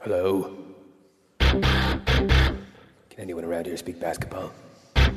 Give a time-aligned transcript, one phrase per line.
[0.00, 0.54] Hello?
[1.40, 2.56] Can
[3.18, 4.52] anyone around here speak basketball?
[4.94, 5.16] There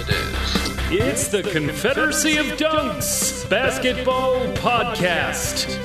[0.00, 0.90] it is.
[0.90, 5.78] It's the Confederacy of Dunks Basketball Podcast.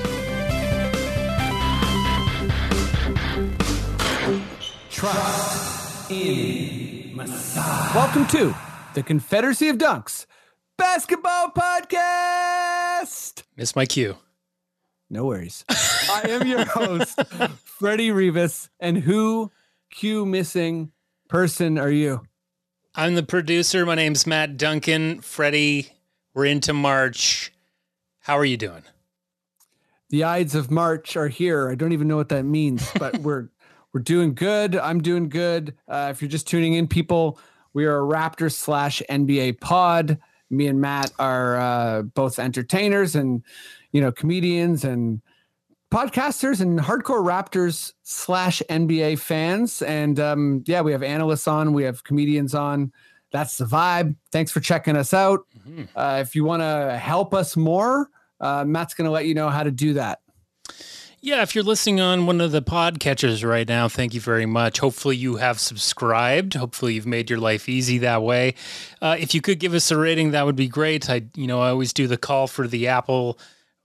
[4.90, 7.94] Trust in Messiah.
[7.94, 8.54] Welcome to
[8.94, 10.26] the Confederacy of Dunks
[10.78, 13.42] Basketball Podcast.
[13.56, 14.16] Miss my cue.
[15.10, 15.64] No worries.
[15.70, 17.20] I am your host,
[17.64, 18.70] Freddie Rivas.
[18.78, 19.50] And who,
[19.90, 20.92] cue missing
[21.28, 22.22] person, are you?
[22.94, 23.84] I'm the producer.
[23.84, 25.20] My name's Matt Duncan.
[25.20, 25.88] Freddie,
[26.32, 27.52] we're into March.
[28.20, 28.84] How are you doing?
[30.10, 31.68] The Ides of March are here.
[31.68, 33.48] I don't even know what that means, but we're
[33.92, 34.76] we're doing good.
[34.76, 35.74] I'm doing good.
[35.88, 37.40] Uh, if you're just tuning in, people,
[37.72, 40.18] we are a Raptors slash NBA pod.
[40.50, 43.42] Me and Matt are uh, both entertainers and
[43.92, 45.20] you know comedians and
[45.90, 49.82] podcasters and hardcore Raptors slash NBA fans.
[49.82, 52.92] And um, yeah, we have analysts on, we have comedians on.
[53.30, 54.16] That's the vibe.
[54.32, 55.40] Thanks for checking us out.
[55.94, 59.50] Uh, if you want to help us more, uh, Matt's going to let you know
[59.50, 60.20] how to do that.
[61.20, 64.78] Yeah, if you're listening on one of the podcatchers right now, thank you very much.
[64.78, 66.54] Hopefully, you have subscribed.
[66.54, 68.54] Hopefully, you've made your life easy that way.
[69.02, 71.10] Uh, if you could give us a rating, that would be great.
[71.10, 73.36] I, you know, I always do the call for the Apple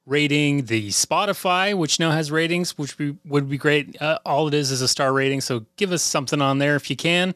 [0.06, 4.00] rating, the Spotify, which now has ratings, which be, would be great.
[4.00, 6.88] Uh, all it is is a star rating, so give us something on there if
[6.88, 7.34] you can.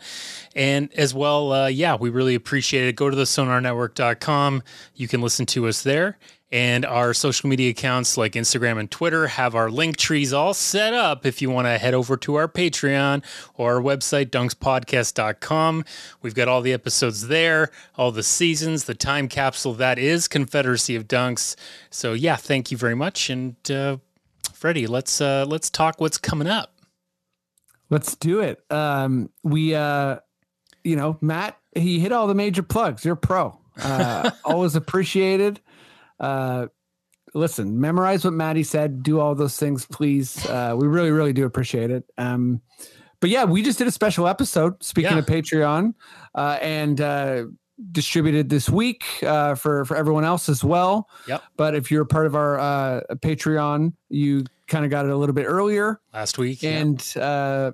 [0.55, 2.95] And as well, uh, yeah, we really appreciate it.
[2.95, 4.61] Go to the sonarnetwork.com.
[4.93, 6.19] You can listen to us there.
[6.49, 10.93] And our social media accounts like Instagram and Twitter have our link trees all set
[10.93, 13.21] up if you want to head over to our Patreon
[13.55, 15.83] or our website, dunkspodcast.com.
[16.21, 20.95] We've got all the episodes there, all the seasons, the time capsule that is Confederacy
[20.95, 21.57] of Dunks.
[21.89, 23.29] So yeah, thank you very much.
[23.29, 23.97] And uh,
[24.53, 26.73] Freddie, let's uh, let's talk what's coming up.
[27.89, 28.63] Let's do it.
[28.69, 30.17] Um, we, uh,
[30.83, 33.05] you know, Matt, he hit all the major plugs.
[33.05, 33.57] You're pro.
[33.81, 35.59] Uh, always appreciated.
[36.19, 36.67] Uh,
[37.33, 39.03] listen, memorize what Maddie said.
[39.03, 40.45] Do all those things, please.
[40.45, 42.03] Uh, we really, really do appreciate it.
[42.17, 42.61] Um,
[43.19, 44.81] but yeah, we just did a special episode.
[44.83, 45.19] Speaking Yeah.
[45.19, 45.93] of Patreon,
[46.35, 47.45] uh, and uh,
[47.91, 51.09] distributed this week uh, for for everyone else as well.
[51.27, 51.43] Yep.
[51.57, 55.15] But if you're a part of our uh, Patreon, you kind of got it a
[55.17, 55.99] little bit earlier.
[56.13, 56.63] Last week.
[56.63, 57.71] And uh,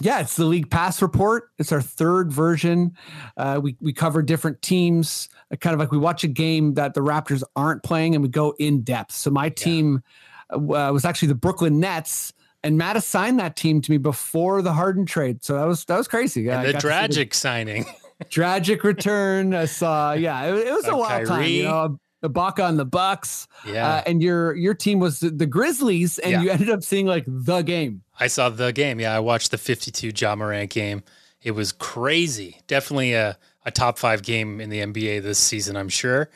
[0.00, 1.50] yeah, it's the league pass report.
[1.58, 2.92] It's our third version.
[3.36, 6.94] Uh, we we cover different teams, uh, kind of like we watch a game that
[6.94, 9.12] the Raptors aren't playing, and we go in depth.
[9.12, 10.02] So my team
[10.50, 14.72] uh, was actually the Brooklyn Nets, and Matt assigned that team to me before the
[14.72, 15.44] Harden trade.
[15.44, 16.48] So that was that was crazy.
[16.48, 17.86] and I the got to see tragic signing.
[18.30, 19.54] tragic return.
[19.54, 20.12] I saw.
[20.12, 21.44] Yeah, it, it was a Of wild time.
[21.44, 23.46] You know, Ibaka on the Bucks.
[23.66, 23.86] Yeah.
[23.96, 26.42] Uh, and your your team was the, the Grizzlies, and Yeah.
[26.42, 28.02] you ended up seeing like the game.
[28.18, 28.98] I saw the game.
[29.00, 31.02] Yeah, I watched the 52 Ja Morant game.
[31.42, 32.60] It was crazy.
[32.66, 36.30] Definitely a, a top five game in the NBA this season, I'm sure.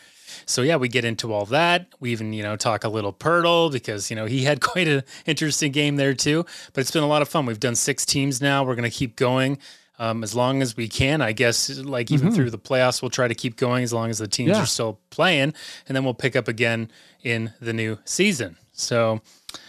[0.47, 1.89] So yeah, we get into all that.
[1.99, 5.03] We even, you know, talk a little Poeltl because, you know, he had quite an
[5.27, 6.45] interesting game there too.
[6.73, 7.47] But it's been a lot of fun.
[7.47, 8.63] We've done six teams now.
[8.63, 9.59] We're gonna keep going.
[10.01, 13.29] Um, as long as we can, I guess, like even through the playoffs, we'll try
[13.29, 14.63] to keep going as long as the teams Yeah.
[14.63, 15.53] are still playing,
[15.87, 16.91] and then we'll pick up again
[17.23, 18.57] in the new season.
[18.73, 19.21] So,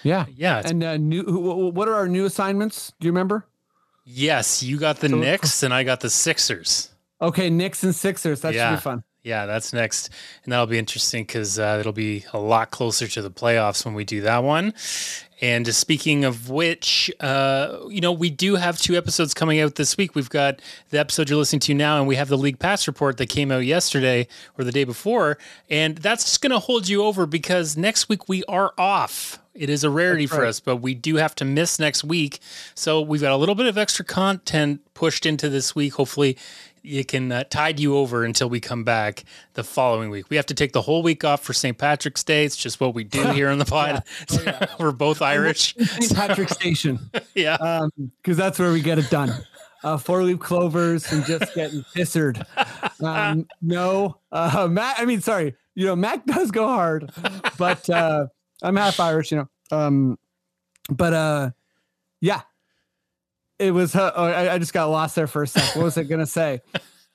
[0.03, 1.23] Yeah, yeah, And uh, new,
[1.75, 2.93] what are our new assignments?
[3.01, 3.45] Do you remember?
[4.05, 6.89] Yes, you got the So- Knicks and I got the Sixers.
[7.21, 8.39] Okay, Knicks and Sixers.
[8.41, 8.69] That Yeah.
[8.71, 9.03] should be fun.
[9.23, 10.09] Yeah, that's next.
[10.43, 13.93] And that'll be interesting because uh, it'll be a lot closer to the playoffs when
[13.93, 14.73] we do that one.
[15.41, 19.97] And speaking of which, uh, you know, we do have two episodes coming out this
[19.97, 20.13] week.
[20.13, 23.18] We've got the episode you're listening to now, and we have the League Pass report
[23.18, 25.40] that came out yesterday or the day before.
[25.68, 29.40] And that's just going to hold you over because next week we are off.
[29.53, 32.40] It is a rarity for us, but we do have to miss next week.
[32.73, 35.96] So we've got a little bit of extra content pushed into this week.
[35.96, 36.38] Hopefully,
[36.83, 39.23] it can uh, tide you over until we come back
[39.53, 40.25] the following week.
[40.29, 41.78] We have to take the whole week off for St.
[41.78, 42.45] Patrick's Day.
[42.45, 44.03] It's just what we do here on the pod.
[44.79, 45.75] We're both Irish.
[45.79, 46.16] St.
[46.16, 46.99] Patrick's Station,
[47.35, 47.87] Yeah.
[48.22, 49.31] because that's where we get it done.
[49.83, 52.45] Uh, four leaf clovers and just getting pissered.
[53.03, 54.95] Um, no, uh, Matt.
[54.99, 55.55] I mean, sorry.
[55.73, 57.09] You know, Mac does go hard,
[57.57, 58.27] but uh,
[58.61, 59.31] I'm half Irish.
[59.31, 59.37] You
[59.72, 60.19] know, um,
[60.89, 61.51] but uh,
[62.19, 62.41] yeah,
[63.61, 63.96] it was.
[63.96, 65.75] Uh, oh, I, I just got lost there for a sec.
[65.75, 66.61] What was I gonna say?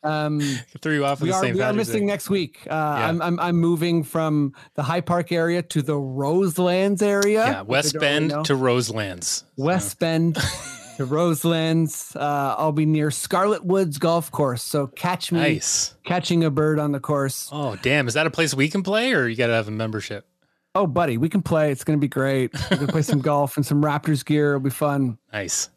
[0.03, 0.41] Um,
[0.83, 2.07] Threw you off we the are we are missing Day.
[2.13, 2.67] next week.
[2.71, 7.45] Uh, I'm, I'm I'm moving from the High Park area to the Roselands area.
[7.47, 9.45] Yeah, West don't really Bend to Roselands.
[9.57, 10.35] West Bend
[10.97, 12.15] to Roselands.
[12.15, 14.63] Uh, I'll be near Scarlett Woods Golf Course.
[14.63, 15.95] So catch me Nice.
[16.05, 17.49] catching a bird on the course.
[17.53, 18.07] Oh, damn.
[18.09, 20.27] Is that a place we can play or you got to have a membership?
[20.75, 21.73] Oh, buddy, we can play.
[21.73, 22.53] It's going to be great.
[22.71, 24.51] We can play some golf and some Raptors gear.
[24.51, 25.17] It'll be fun.
[25.33, 25.71] Nice.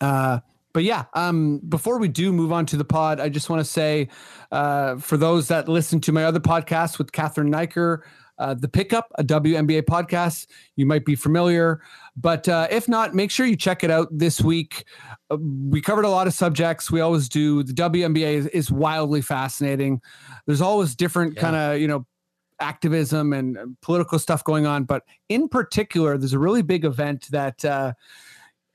[0.00, 0.40] Uh,
[0.72, 3.64] but yeah, um, before we do move on to the pod, I just want to
[3.64, 4.08] say
[4.52, 8.04] uh, for those that listen to my other podcast with Catherine Niker,
[8.38, 11.80] uh, The Pickup, a WNBA podcast, you might be familiar.
[12.14, 14.84] But uh, if not, make sure you check it out this week.
[15.30, 16.90] Uh, we covered a lot of subjects.
[16.90, 17.62] We always do.
[17.62, 20.02] The WNBA is, is wildly fascinating.
[20.46, 21.40] There's always different Yeah.
[21.40, 22.04] kind of, you know,
[22.60, 24.84] activism and uh, political stuff going on.
[24.84, 27.94] But in particular, there's a really big event that, uh,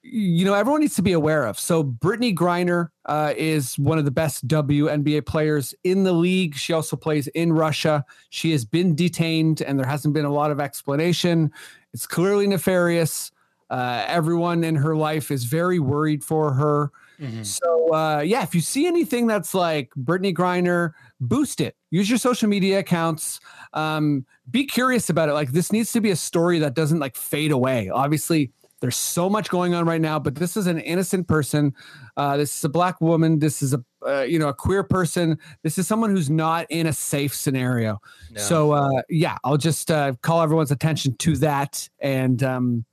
[0.04, 1.60] you know, everyone needs to be aware of.
[1.60, 6.56] So Brittney Griner uh, is one of the best WNBA players in the league.
[6.56, 8.04] She also plays in Russia.
[8.30, 11.52] She has been detained, and there hasn't been a lot of explanation.
[11.94, 13.32] It's clearly nefarious.
[13.70, 16.92] Uh, everyone in her life is very worried for her.
[17.22, 17.46] Mhm.
[17.46, 21.76] So uh, yeah, if you see anything that's like Brittney Griner, boost it.
[21.92, 23.40] Use your social media accounts.
[23.74, 25.34] Um, be curious about it.
[25.34, 27.90] Like this needs to be a story that doesn't like fade away.
[27.90, 31.74] Obviously, there's so much going on right now, but this is an innocent person.
[32.18, 33.38] Uh, this is a black woman.
[33.40, 35.38] This is a uh, you know a queer person.
[35.62, 38.02] This is someone who's not in a safe scenario.
[38.32, 38.42] No.
[38.42, 42.86] So uh, yeah, I'll just uh, call everyone's attention to that and um,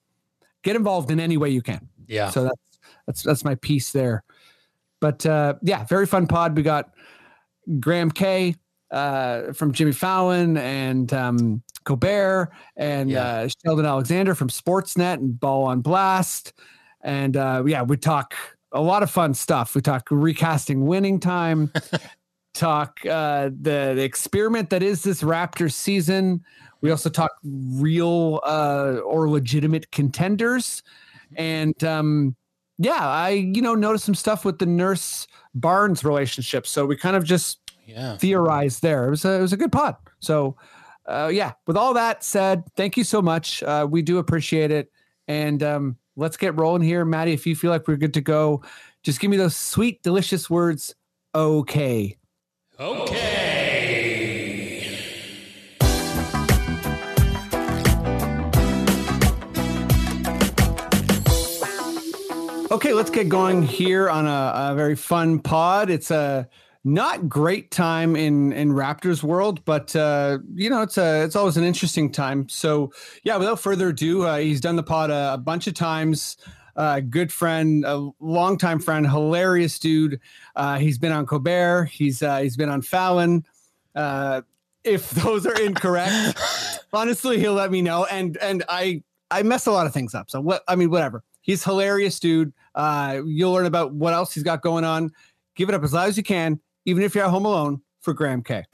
[0.63, 1.89] get involved in any way you can.
[2.07, 2.31] yeah.
[2.31, 4.23] So that's that's that's my piece there.
[5.01, 6.55] But uh, yeah, very fun pod.
[6.55, 6.93] We got
[7.81, 8.57] Graham Kay
[8.91, 13.25] uh, from Jimmy Fallon and um, Colbert and Yeah.
[13.25, 16.53] uh, Sheldon Alexander from Sportsnet and Ball on Blast.
[17.03, 18.35] And uh, yeah, we talk
[18.73, 19.75] a lot of fun stuff.
[19.75, 21.73] We talk recasting winning time,
[22.55, 26.45] talk uh, the, the experiment that is this Raptors season.
[26.81, 30.83] We also talk real uh, or legitimate contenders.
[31.37, 32.37] And um,
[32.79, 36.67] yeah, I, you know, noticed some stuff with the nurse Barnes relationship.
[36.67, 37.59] So we kind of just
[37.89, 38.17] yeah.
[38.17, 39.07] theorized there.
[39.07, 39.97] It was a, it was a good pod.
[40.21, 40.57] So,
[41.07, 41.53] uh, yeah.
[41.67, 43.63] With all that said, thank you so much.
[43.63, 44.93] Uh, we do appreciate it,
[45.27, 47.33] and um, let's get rolling here, Maddie.
[47.33, 48.63] If you feel like we're good to go,
[49.03, 50.95] just give me those sweet, delicious words.
[51.35, 52.17] Okay.
[52.79, 53.69] Okay.
[62.71, 65.89] Okay, let's get going here on a, a very fun pod.
[65.89, 66.47] It's a
[66.95, 71.57] not great time in in Raptors world, but uh, you know it's a it's always
[71.57, 72.49] an interesting time.
[72.49, 72.93] So
[73.23, 76.37] yeah, without further ado, uh, he's done the pod a, a bunch of times.
[76.77, 80.21] Uh, good friend, a longtime friend, hilarious dude.
[80.55, 81.87] Uh, he's been on Colbert.
[81.87, 83.45] He's uh, he's been on Fallon.
[83.95, 84.43] Uh,
[84.85, 86.39] if those are incorrect,
[86.93, 88.07] honestly, he'll let me know.
[88.07, 90.31] And and I I mess a lot of things up.
[90.31, 91.25] So what I mean, whatever.
[91.41, 92.53] He's hilarious, dude.
[92.75, 95.11] Uh, you'll learn about what else he's got going on.
[95.57, 98.15] Give it up as loud as you can, even if you're at home alone, for
[98.15, 98.65] Graham Kay.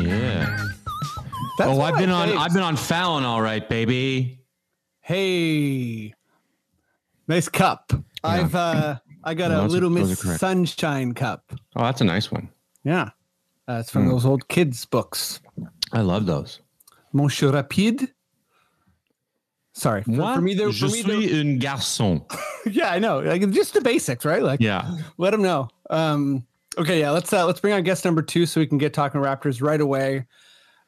[0.00, 0.58] Yeah.
[1.58, 2.36] That's oh, I've been on.
[2.36, 4.40] I've been on Fallon, all right, baby.
[5.00, 6.12] Hey,
[7.28, 7.92] nice cup.
[8.24, 10.40] I've uh, I got a little those Miss.
[10.40, 11.52] Sunshine cup.
[11.76, 12.48] Oh, that's a nice one.
[12.82, 13.10] Yeah,
[13.68, 14.10] uh, it's from Hmm.
[14.10, 15.40] those old kids books.
[15.92, 16.60] I love those.
[17.12, 18.12] Monsieur Rapide.
[19.72, 22.24] Sorry, for, Moi, for me, there, je for me, there- suis un garçon.
[22.70, 24.42] yeah, I know, like just the basics, right?
[24.42, 24.90] Like, Yeah.
[25.18, 25.68] let them know.
[25.90, 26.46] Um,
[26.78, 29.20] okay, yeah, let's uh, let's bring on guest number two so we can get talking
[29.20, 30.26] Raptors right away.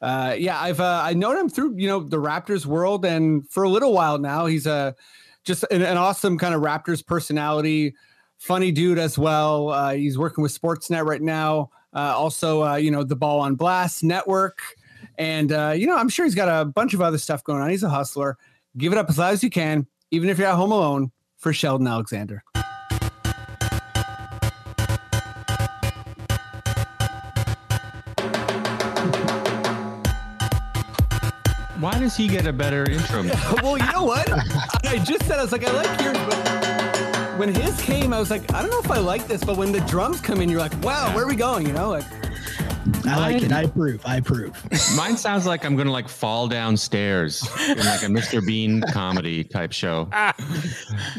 [0.01, 3.63] Uh, yeah, I've uh, I known him through you know the Raptors world, and for
[3.65, 4.95] a little while now, he's a
[5.45, 7.95] just an, an awesome kind of Raptors personality,
[8.39, 9.69] funny dude as well.
[9.69, 11.69] Uh, he's working with Sportsnet right now.
[11.99, 14.61] Uh, also, uh, you know the Ball on Blast network,
[15.19, 17.71] and uh, you know I'm sure he's got a bunch of other stuff going on.
[17.71, 18.39] He's a hustler.
[18.77, 21.11] Give it up as loud as you can, even if you're at home alone.
[21.39, 22.45] For Sheldon Alexander.
[31.81, 33.23] Why does he get a better intro?
[33.63, 34.29] well, you know what?
[34.87, 36.78] I just said I was like, I like yours, but
[37.39, 39.73] when his came, I was like, I don't know if I like this, but when
[39.73, 41.67] the drums come in, you're like, wow, where are we going?
[41.67, 42.05] You know, like
[43.07, 43.53] I like it.
[43.53, 44.01] I approve.
[44.05, 44.55] I approve.
[44.97, 48.45] Mine sounds like I'm gonna like fall downstairs in like a Mr.
[48.45, 50.09] Bean comedy type show.
[50.13, 50.35] Ah.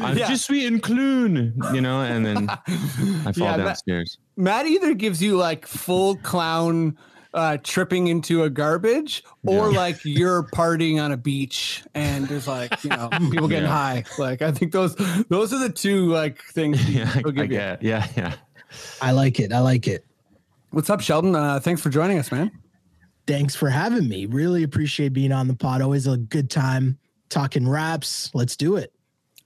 [0.00, 0.28] I'm Yeah.
[0.28, 2.56] just sweet and clune, you know, and then I
[3.32, 4.18] fall Yeah, that- downstairs.
[4.36, 6.96] Matt either gives you like full clown
[7.32, 12.82] uh, tripping into a garbage or like you're partying on a beach and there's like
[12.82, 13.70] you know people getting Yeah.
[13.70, 14.04] high.
[14.18, 14.94] Like I think those
[15.28, 16.78] those are the two like things.
[16.90, 17.46] Yeah, I, I give you.
[17.46, 17.82] get.
[17.82, 18.34] Yeah, yeah.
[19.00, 19.52] I like it.
[19.52, 20.04] I like it.
[20.70, 21.34] What's up, Sheldon?
[21.34, 22.50] Uh, thanks for joining us, man.
[23.26, 24.26] Thanks for having me.
[24.26, 25.82] Really appreciate being on the pod.
[25.82, 28.30] Always a good time talking raps.
[28.34, 28.92] Let's do it.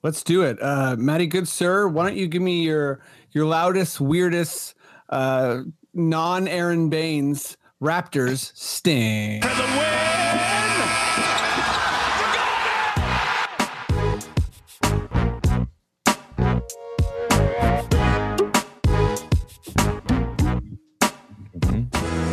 [0.02, 0.58] Let's do it.
[0.60, 3.00] Uh, Matty, good sir, why don't you give me your
[3.32, 4.74] your loudest, weirdest,
[5.10, 5.62] uh,
[5.94, 9.42] non Aaron Baines Raptors sting.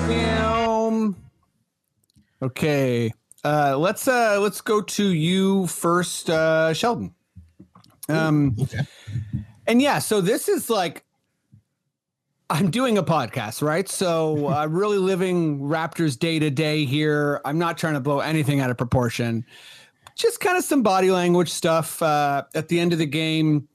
[0.07, 1.13] Meow.
[2.41, 3.13] Okay.
[3.43, 7.13] Uh, let's uh, let's go to you first, uh, Sheldon.
[8.09, 8.81] Um, Okay.
[9.67, 11.03] and yeah, so this is like
[12.51, 13.87] I'm doing a podcast, right?
[13.87, 17.39] So I'm really living Raptors day to day here.
[17.45, 19.45] I'm not trying to blow anything out of proportion.
[20.15, 23.69] Just kind of some body language stuff uh, at the end of the game.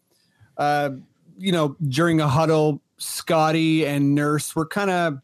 [0.59, 0.91] Uh,
[1.39, 5.21] you know, during a huddle, Scotty and Nurse were kind of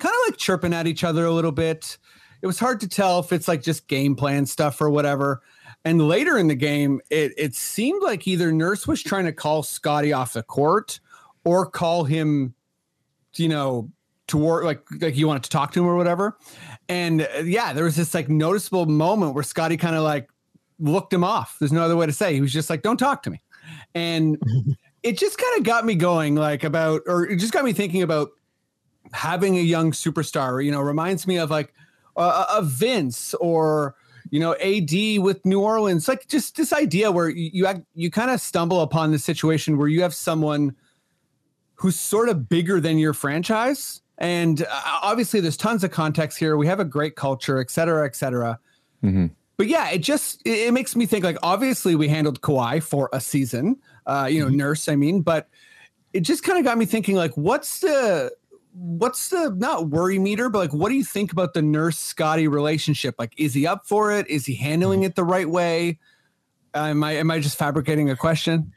[0.00, 1.96] kind of like chirping at each other a little bit.
[2.42, 5.42] It was hard to tell if it's like just game plan stuff or whatever.
[5.84, 9.62] And later in the game, it it seemed like either Nurse was trying to call
[9.62, 10.98] Scotty off the court
[11.44, 12.54] or call him,
[13.38, 13.90] you know,
[14.26, 16.38] toward like like you wanted to talk to him or whatever.
[16.88, 20.28] And uh, yeah, there was this like noticeable moment where Scotty kind of like
[20.78, 21.56] looked him off.
[21.58, 22.34] There's no other way to say.
[22.34, 23.42] He was just like, "Don't talk to me,"
[23.94, 24.38] and
[25.02, 28.02] it just kind of got me going, like about, or it just got me thinking
[28.02, 28.30] about
[29.12, 30.64] having a young superstar.
[30.64, 31.74] You know, reminds me of like
[32.16, 33.94] uh, of Vince or
[34.30, 36.08] you know AD with New Orleans.
[36.08, 39.88] Like just this idea where you you, you kind of stumble upon the situation where
[39.88, 40.74] you have someone
[41.84, 44.00] who's sort of bigger than your franchise.
[44.16, 46.56] And uh, obviously, there's tons of context here.
[46.56, 48.58] We have a great culture, et cetera, et cetera.
[49.02, 49.32] Mhm.
[49.58, 53.10] But yeah, it just it, it makes me think like obviously we handled Kawhi for
[53.12, 53.76] a season,
[54.06, 55.46] uh, you know, nurse, I mean, but
[56.14, 58.32] it just kind of got me thinking like what's the
[58.72, 62.48] what's the not worry meter, but like what do you think about the nurse Scotty
[62.48, 63.14] relationship?
[63.18, 64.26] Like, is he up for it?
[64.26, 65.98] Is he handling it the right way?
[66.74, 68.72] Uh, am I am I just fabricating a question?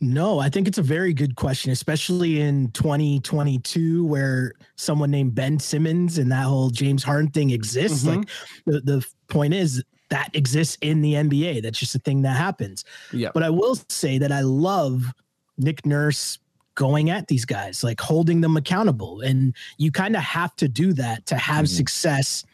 [0.00, 5.58] No, I think it's a very good question, especially in 2022, where someone named Ben
[5.58, 8.04] Simmons and that whole James Harden thing exists.
[8.04, 8.16] Mhm.
[8.18, 8.28] Like
[8.64, 11.62] the, the point is that exists in the NBA.
[11.62, 12.84] That's just a thing that happens.
[13.12, 13.30] Yeah.
[13.34, 15.12] But I will say that I love
[15.58, 16.38] Nick Nurse
[16.76, 19.20] going at these guys, like holding them accountable.
[19.20, 21.68] And you kind of have to do that to have Mhm.
[21.76, 22.44] success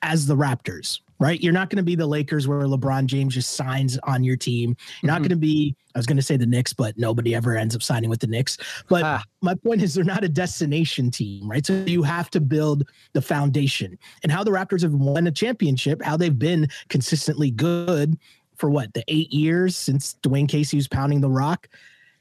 [0.00, 1.40] as the Raptors, right?
[1.40, 4.76] You're not going to be the Lakers where LeBron James just signs on your team.
[5.02, 5.22] You're not Mhm.
[5.22, 7.82] going to be, I was going to say the Knicks, but nobody ever ends up
[7.82, 8.58] signing with the Knicks.
[8.88, 9.22] But Ah.
[9.40, 11.64] my point is, they're not a destination team, right?
[11.64, 13.96] So you have to build the foundation.
[14.22, 18.18] And how the Raptors have won a championship, how they've been consistently good
[18.56, 21.68] for what, the eight years since Dwane Casey was pounding the rock?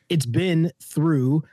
[0.10, 1.44] It's been through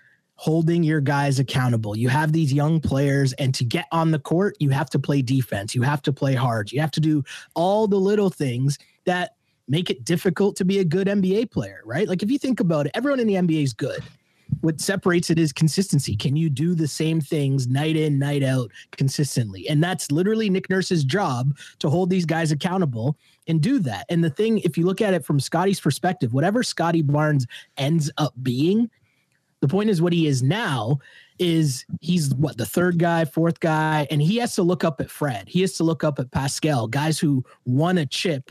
[0.40, 1.94] holding your guys accountable.
[1.94, 5.20] You have these young players, and to get on the court, you have to play
[5.20, 5.74] defense.
[5.74, 6.72] You have to play hard.
[6.72, 7.22] You have to do
[7.54, 9.34] all the little things that
[9.68, 12.08] make it difficult to be a good NBA player, right?
[12.08, 14.02] Like if you think about it, everyone in the NBA is good.
[14.62, 16.16] What separates it is consistency.
[16.16, 19.68] Can you do the same things night in, night out consistently?
[19.68, 23.14] And that's literally Nick Nurse's job to hold these guys accountable
[23.46, 24.06] and do that.
[24.08, 28.10] And the thing, if you look at it from Scotty's perspective, whatever Scotty Barnes ends
[28.16, 28.88] up being,
[29.60, 30.98] the point is what he is now
[31.38, 35.10] is he's what the third guy, fourth guy, and he has to look up at
[35.10, 35.48] Fred.
[35.48, 38.50] He has to look up at Pascal, guys who won a chip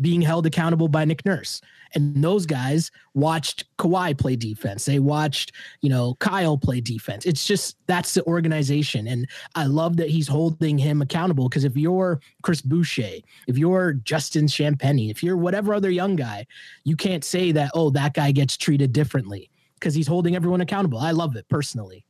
[0.00, 1.60] being held accountable by Nick Nurse.
[1.94, 4.84] And those guys watched Kawhi play defense.
[4.84, 7.24] They watched, you know, Kyle play defense.
[7.24, 9.06] It's just that's the organization.
[9.06, 13.94] And I love that he's holding him accountable because if you're Chris Boucher, if you're
[13.94, 16.46] Justin Champagnie, if you're whatever other young guy,
[16.84, 20.98] you can't say that, oh, that guy gets treated differently because he's holding everyone accountable.
[20.98, 22.04] I love it personally.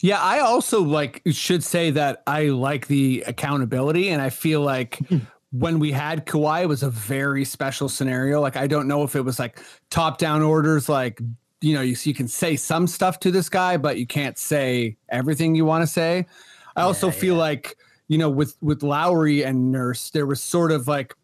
[0.00, 5.00] Yeah, I also like should say that I like the accountability, and I feel like
[5.52, 8.40] when we had Kawhi, it was a very special scenario.
[8.40, 9.60] Like I don't know if it was like
[9.90, 11.20] top down orders, like
[11.60, 14.96] you know, you you can say some stuff to this guy, but you can't say
[15.08, 16.26] everything you want to say.
[16.74, 17.76] I also Yeah, feel like
[18.08, 21.14] you know with with Lowry and Nurse, there was sort of like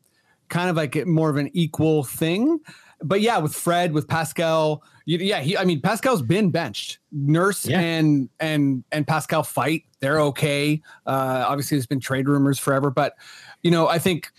[0.49, 2.61] kind of like more of an equal thing.
[3.03, 5.57] But yeah, with Fred, with Pascal, yeah, he.
[5.57, 6.99] I mean, Pascal's been benched.
[7.13, 7.81] Nurse Yeah.
[7.81, 9.85] and and and Pascal fight.
[10.01, 10.83] They're okay.
[11.07, 13.15] Uh, obviously, there's been trade rumors forever, but
[13.63, 14.31] you know, I think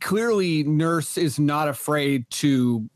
[0.00, 2.88] clearly Nurse is not afraid to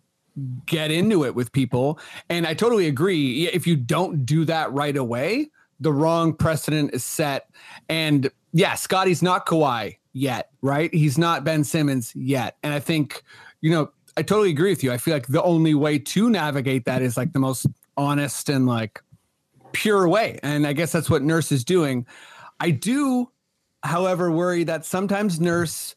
[0.67, 3.49] get into it with people, and I totally agree.
[3.49, 7.49] If you don't do that right away, the wrong precedent is set.
[7.89, 10.93] And yeah, Scotty's not Kawhi yet, right?
[10.95, 12.57] He's not Ben Simmons yet.
[12.63, 13.23] And I think,
[13.63, 14.93] you know, I totally agree with you.
[14.93, 17.67] I feel like the only way to navigate that is like the most
[17.97, 19.01] honest and like
[19.73, 20.39] pure way.
[20.43, 22.07] And I guess that's what Nurse is doing.
[22.61, 23.31] I do,
[23.83, 25.95] however, worry that sometimes Nurse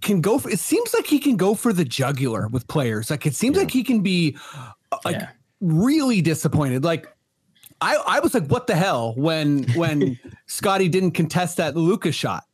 [0.00, 3.10] can go for it seems like he can go for the jugular with players.
[3.10, 4.36] Like it seems like he can be
[4.92, 5.28] uh, like Yeah.
[5.60, 6.84] really disappointed.
[6.84, 7.06] Like
[7.80, 12.44] I I was like, what the hell when when Scotty didn't contest that Lucas shot.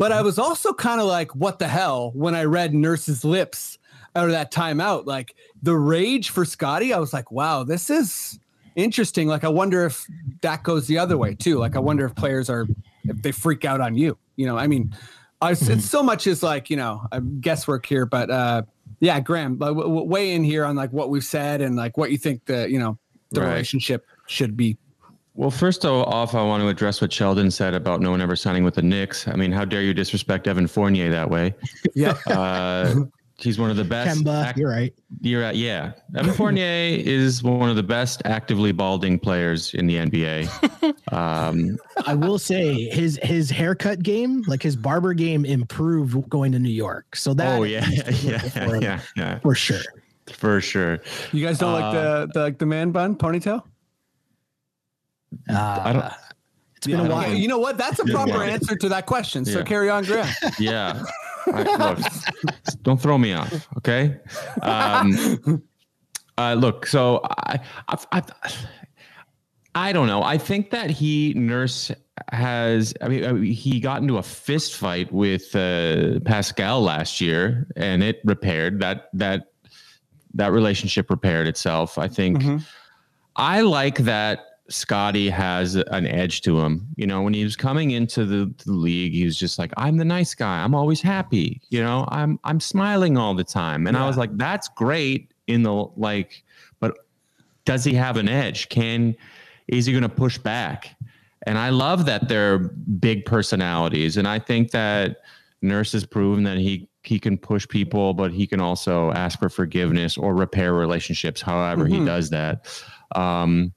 [0.00, 3.76] But I was also kind of like, what the hell when I read Nurse's lips
[4.16, 5.06] out of that timeout.
[5.06, 8.38] Like the rage for Scotty, I was like, wow, this is
[8.76, 9.28] interesting.
[9.28, 10.06] Like I wonder if
[10.42, 11.58] that goes the other way too.
[11.58, 12.66] Like I wonder if players are
[13.04, 14.16] if they freak out on you.
[14.36, 14.94] You know, I mean,
[15.42, 15.80] I, it's Mm-hmm.
[15.80, 17.02] so much as like you know
[17.40, 18.62] guesswork here, but uh,
[19.00, 22.10] yeah, Graham, w- w- weigh in here on like what we've said and like what
[22.10, 22.98] you think the you know
[23.32, 23.48] the Right.
[23.50, 24.76] relationship should be.
[25.40, 28.62] Well, first off, I want to address what Sheldon said about no one ever signing
[28.62, 29.26] with the Knicks.
[29.26, 31.54] I mean, how dare you disrespect Evan Fournier that way?
[31.94, 33.04] Yeah, Uh,
[33.38, 34.22] he's one of the best.
[34.22, 34.92] Kemba, act- you're right.
[35.22, 35.92] you're at, yeah.
[36.14, 36.62] Evan Fournier
[37.06, 41.10] is one of the best actively balding players in the NBA.
[41.10, 46.58] Um, I will say his his haircut game, like his barber game, improved going to
[46.58, 47.16] New York.
[47.16, 47.88] So that oh yeah,
[48.20, 49.80] yeah, for yeah, yeah, for sure.
[50.34, 50.98] for sure.
[51.32, 53.62] you guys don't like the the like the man bun ponytail.
[55.48, 56.04] Uh, I don't.
[56.76, 57.34] it's been I a don't while.
[57.34, 57.76] You know what?
[57.78, 58.14] That's a Yeah.
[58.14, 59.44] proper answer to that question.
[59.44, 59.64] So Yeah.
[59.64, 60.28] carry on, Graham.
[60.58, 61.02] Yeah.
[61.46, 61.98] I, look,
[62.82, 64.18] don't throw me off, okay?
[64.62, 65.62] Um,
[66.38, 68.22] uh, look, so I, I, I,
[69.74, 70.22] I don't know.
[70.22, 71.90] I think that he nurse
[72.32, 72.92] has.
[73.00, 77.66] I mean, I mean, he got into a fist fight with uh, Pascal last year,
[77.76, 79.46] and it repaired that that
[80.34, 81.98] that relationship repaired itself.
[81.98, 82.38] I think.
[82.42, 82.66] Mhm.
[83.36, 86.86] I like that Scotty has an edge to him.
[86.96, 89.96] You know, when he was coming into the, the league, he was just like, "I'm
[89.96, 90.62] the nice guy.
[90.62, 91.60] I'm always happy.
[91.70, 95.64] You know, I'm I'm smiling all the time." And I was like, "That's great." In
[95.64, 96.44] the like,
[96.78, 96.96] but
[97.64, 98.68] does he have an edge?
[98.68, 99.16] Can
[99.66, 100.96] is he going to push back?
[101.46, 105.22] And I love that they're big personalities, and I think that
[105.62, 109.48] Nurse has proven that he he can push people, but he can also ask for
[109.48, 111.40] forgiveness or repair relationships.
[111.40, 112.06] However, he Mhm.
[112.06, 112.68] does that.
[113.16, 113.72] Um,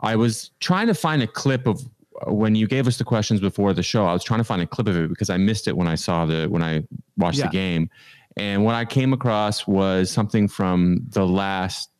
[0.00, 1.80] I was trying to find a clip of
[2.26, 4.04] when you gave us the questions before the show.
[4.06, 5.94] I was trying to find a clip of it because I missed it when I
[5.94, 6.82] saw the when I
[7.16, 7.46] watched Yeah.
[7.46, 7.90] the game,
[8.36, 11.90] and what I came across was something from the last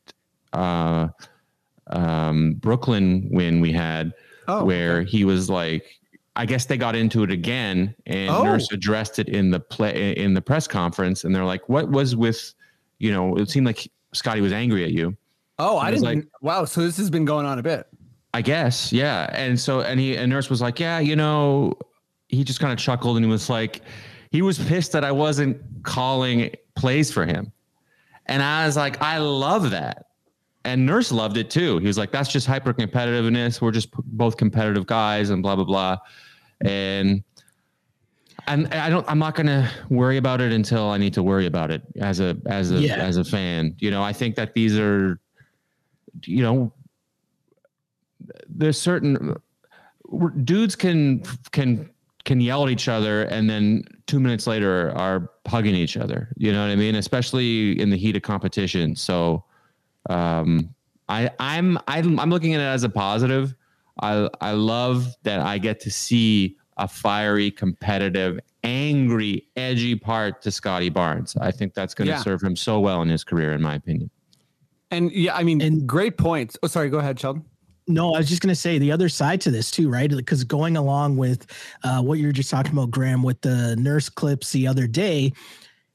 [0.53, 1.09] uh,
[1.89, 4.13] um, Brooklyn win we had,
[4.47, 5.85] Oh, where he was like,
[6.37, 8.45] I guess they got into it again, and Oh.
[8.45, 12.15] Nurse addressed it in the play in the press conference, and they're like, "What was
[12.17, 12.55] with?"
[12.99, 15.17] You know, it seemed like Scotty was angry at you.
[15.59, 16.05] Oh, I didn't.
[16.05, 16.65] like- wow.
[16.65, 17.87] So this has been going on a bit.
[18.35, 19.29] I guess, yeah.
[19.33, 21.73] And so, and he and nurse was like, yeah, you know,
[22.29, 23.81] he just kind of chuckled and he was like,
[24.31, 27.51] he was pissed that I wasn't calling plays for him,
[28.27, 30.05] and I was like, I love that.
[30.65, 31.79] And nurse loved it too.
[31.79, 33.63] He was like, that's just hyper competitiveness.
[33.63, 35.97] We're just p- both competitive guys, and blah blah blah.
[36.61, 37.25] And
[38.47, 39.07] and I don't.
[39.11, 42.21] I'm not going to worry about it until I need to worry about it as
[42.21, 42.97] a as a Yeah.
[42.97, 43.75] as a fan.
[43.79, 45.19] You know, I think that these are,
[46.25, 46.73] you know,
[48.49, 49.35] there's certain
[50.45, 51.89] dudes can can
[52.25, 56.29] can yell at each other and then two minutes later are hugging each other.
[56.37, 56.95] You know what I mean?
[56.95, 58.97] Especially in the heat of competition.
[58.97, 59.45] So
[60.11, 60.75] um,
[61.09, 63.55] I I'm I'm I'm looking at it as a positive.
[64.01, 70.51] I I love that I get to see a fiery, competitive, angry, edgy part to
[70.51, 71.37] Scotty Barnes.
[71.41, 72.23] I think that's going to Yeah.
[72.23, 74.11] serve him so well in his career, in my opinion.
[74.91, 76.57] And yeah, I mean, And- great points.
[76.63, 76.89] Oh, sorry.
[76.91, 77.45] Go ahead, Sheldon.
[77.91, 80.11] No, I was just going to say the other side to this too, right?
[80.11, 81.47] Because going along with
[81.85, 85.33] uh, what you were just talking about, Graham, with the nurse clips the other day,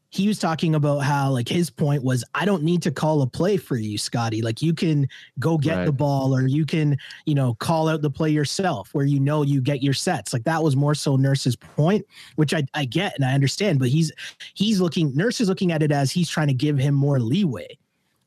[0.09, 3.27] he was talking about how like his point was, I don't need to call a
[3.27, 4.41] play for you, Scotty.
[4.41, 5.07] Like you can
[5.39, 5.85] go get Right.
[5.85, 9.41] the ball, or you can, you know, call out the play yourself, where you know
[9.43, 10.33] you get your sets.
[10.33, 12.05] Like that was more so Nurse's point,
[12.37, 14.11] which I I get and I understand, but he's
[14.55, 17.67] he's looking Nurse is looking at it as he's trying to give him more leeway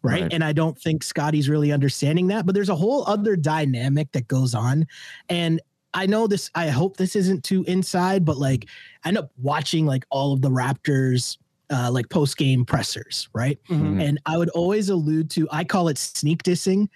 [0.06, 0.22] right?
[0.22, 0.32] Right.
[0.32, 2.46] And I don't think Scotty's really understanding that.
[2.46, 4.86] But there's a whole other dynamic that goes on.
[5.28, 5.60] And
[5.94, 8.66] I know this, I hope this isn't too inside, but like
[9.04, 11.38] I end up watching like all of the Raptors
[11.68, 13.58] uh like post game pressers, right?
[13.68, 14.00] Mhm.
[14.00, 16.88] And I would always allude to I call it sneak dissing,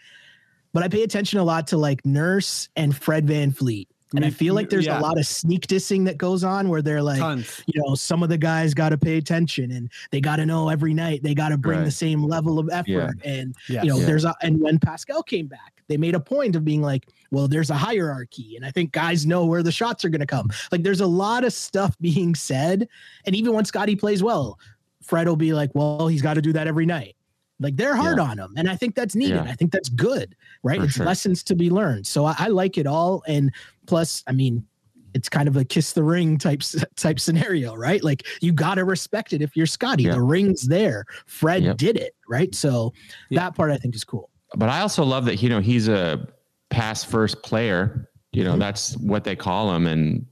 [0.72, 3.88] but I pay attention a lot to like Nurse and Fred VanVleet.
[4.14, 4.98] And I feel like there's yeah.
[4.98, 7.62] a lot of sneak dissing that goes on where they're like, Tons.
[7.66, 10.68] you know, some of the guys got to pay attention and they got to know
[10.68, 12.88] every night they got to bring the same level of effort.
[12.88, 13.10] Yeah.
[13.24, 13.84] And Yes.
[13.84, 14.06] you know, Yeah.
[14.06, 17.46] there's a and when Pascal came back, they made a point of being like, well,
[17.46, 20.50] there's a hierarchy, and I think guys know where the shots are going to come.
[20.72, 22.88] Like, there's a lot of stuff being said,
[23.26, 24.58] and even when Scotty plays well,
[25.02, 27.14] Fred will be like, well, he's got to do that every night.
[27.60, 28.24] Like they're hard Yeah.
[28.24, 29.34] on him, and I think that's needed.
[29.44, 29.50] Yeah.
[29.50, 30.78] I think that's good, right?
[30.78, 31.06] For it's sure.
[31.06, 32.06] lessons to be learned.
[32.06, 33.52] So I, I like it all, and
[33.86, 34.64] plus, I mean,
[35.12, 36.62] it's kind of a kiss the ring type
[36.96, 38.02] type scenario, right?
[38.02, 40.04] Like you got to respect it if you're Scotty.
[40.04, 40.12] Yeah.
[40.14, 41.04] The ring's there.
[41.26, 41.76] Fred Yep.
[41.76, 42.54] did it, right?
[42.54, 42.92] So
[43.28, 43.40] Yeah.
[43.40, 44.30] that part I think is cool.
[44.56, 46.26] but I also love that you know he's a
[46.70, 48.08] pass first player.
[48.32, 50.24] You know that's what they call him, and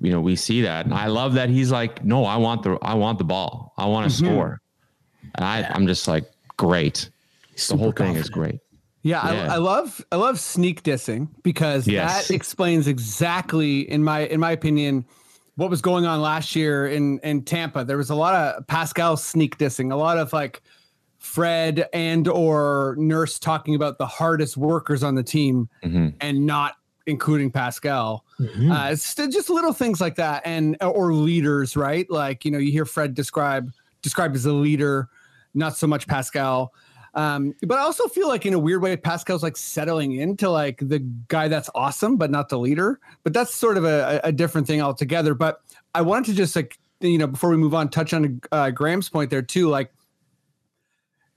[0.00, 0.86] you know we see that.
[0.86, 3.74] And I love that he's like, no, I want the I want the ball.
[3.76, 4.26] I want to Mhm.
[4.26, 4.60] score.
[5.34, 6.24] And I I'm just like,
[6.56, 7.10] great.
[7.54, 8.60] The Super whole thing is great.
[9.02, 9.52] Yeah, Yeah.
[9.52, 12.28] I, I love I love sneak dissing because Yes.
[12.28, 15.04] that explains exactly, in my in my opinion,
[15.56, 17.84] what was going on last year in in Tampa.
[17.84, 20.62] There was a lot of Pascal sneak dissing, a lot of like
[21.18, 26.14] Fred and or Nurse talking about the hardest workers on the team Mhm.
[26.20, 28.24] and not including Pascal.
[28.40, 28.70] Mhm.
[28.70, 32.08] Uh, it's just little things like that, and or leaders, right?
[32.10, 33.70] Like you know, you hear Fred describe
[34.02, 35.08] described as a leader,
[35.54, 36.72] not so much Pascal.
[37.14, 40.78] Um, but I also feel like in a weird way, Pascal's like settling into like
[40.80, 43.00] the guy that's awesome, but not the leader.
[43.22, 45.34] But that's sort of a, a different thing altogether.
[45.34, 45.60] But
[45.94, 49.10] I wanted to just like you know before we move on, touch on uh, Graham's
[49.10, 49.68] point there too.
[49.68, 49.92] Like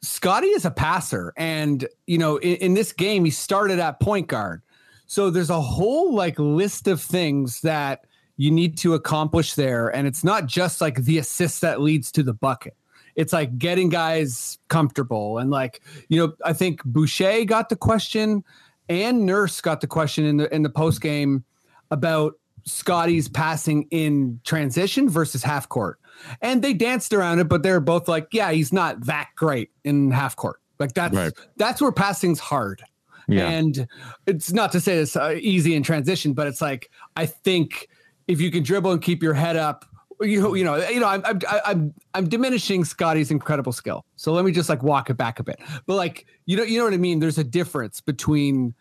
[0.01, 4.28] Scotty is a passer, and you know in, in this game he started at point
[4.28, 4.62] guard.
[5.08, 8.06] So there's a whole like list of things that
[8.38, 12.23] you need to accomplish there, and it's not just like the assist that leads to
[12.23, 12.78] the bucket.
[13.15, 18.43] It's like getting guys comfortable and like you know I think Boucher got the question
[18.89, 21.43] and Nurse got the question in the in the post game
[21.91, 22.34] about
[22.65, 25.99] Scotty's passing in transition versus half court.
[26.41, 30.12] And they danced around it, but they're both like, yeah, he's not that great in
[30.12, 30.60] half court.
[30.80, 31.34] Like that's Right.
[31.58, 32.84] that's where passing's hard.
[33.28, 33.47] Yeah.
[33.49, 33.88] And
[34.28, 37.88] it's not to say it's uh, easy in transition, but it's like I think
[38.28, 39.86] if you can dribble and keep your head up,
[40.21, 44.06] you you know you know I'm I'm I'm I'm diminishing Scotty's incredible skill.
[44.15, 45.60] So let me just like walk it back a bit.
[45.86, 47.19] But like you know you know what I mean.
[47.19, 48.73] There's a difference between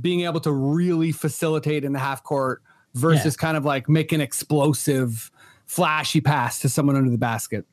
[0.00, 2.62] being able to really facilitate in the half court
[2.94, 5.30] versus kind of like make an explosive,
[5.66, 7.64] flashy pass to someone under the basket.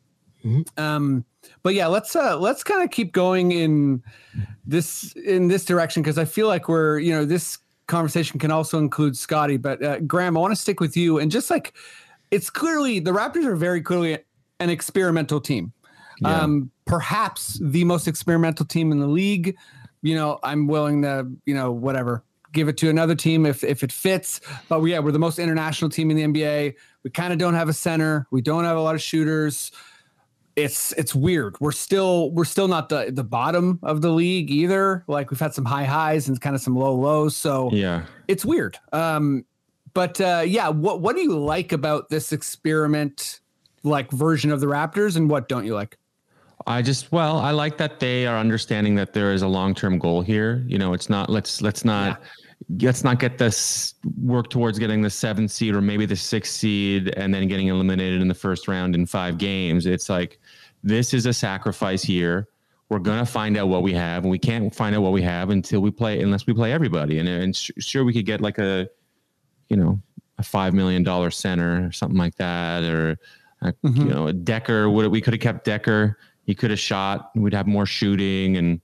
[0.44, 0.68] Mhm.
[0.80, 1.26] Um,
[1.64, 4.04] but yeah, let's uh let's kind of keep going in
[4.66, 8.78] this in this direction because I feel like we're you know this conversation can also
[8.78, 9.58] include Scotty.
[9.58, 11.74] But uh, Graham, I want to stick with you and just like
[12.32, 14.18] it's clearly the Raptors are very clearly
[14.60, 15.74] an experimental team.
[16.22, 16.40] Yeah.
[16.42, 19.58] Um, perhaps the most experimental team in the league.
[20.02, 23.84] You know, I'm willing to, you know, whatever, give it to another team if if
[23.84, 24.40] it fits.
[24.70, 26.76] But we, yeah, we're the most international team in the NBA.
[27.04, 28.28] We kind of don't have a center.
[28.32, 29.72] We don't have a lot of shooters.
[30.56, 31.60] It's it's weird.
[31.60, 35.04] We're still we're still not the the bottom of the league either.
[35.08, 37.36] Like we've had some high highs and kind of some low lows.
[37.36, 38.06] So yeah.
[38.28, 38.78] it's weird.
[38.92, 39.46] Um,
[39.94, 43.40] but uh, yeah, what what do you like about this experiment,
[43.84, 45.98] like version of the Raptors, and what don't you like?
[46.68, 49.98] I just well, I like that they are understanding that there is a long term
[49.98, 50.64] goal here.
[50.68, 52.22] You know, it's not let's let's not
[52.80, 57.14] let's not get this work towards getting the seventh seed or maybe the sixth seed
[57.18, 59.86] and then getting eliminated in the first round in five games.
[59.86, 60.40] It's like
[60.84, 62.48] this is a sacrifice here.
[62.90, 65.50] We're gonna find out what we have, and we can't find out what we have
[65.50, 67.20] until we play unless we play everybody.
[67.20, 68.90] And and sure we could get like a
[69.72, 69.98] you know
[70.38, 73.18] a five million dollar center or something like that, or
[73.62, 73.98] a, Mhm.
[73.98, 74.92] you know a Dekker.
[74.94, 76.16] Would we could have kept Dekker?
[76.46, 77.32] He could have shot.
[77.36, 78.82] We'd have more shooting, and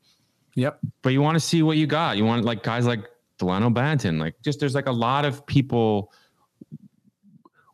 [0.56, 0.80] Yep.
[1.02, 2.16] but you want to see what you got.
[2.18, 3.04] You want like guys like
[3.38, 4.18] Dalano Banton.
[4.18, 6.14] Like just there's like a lot of people.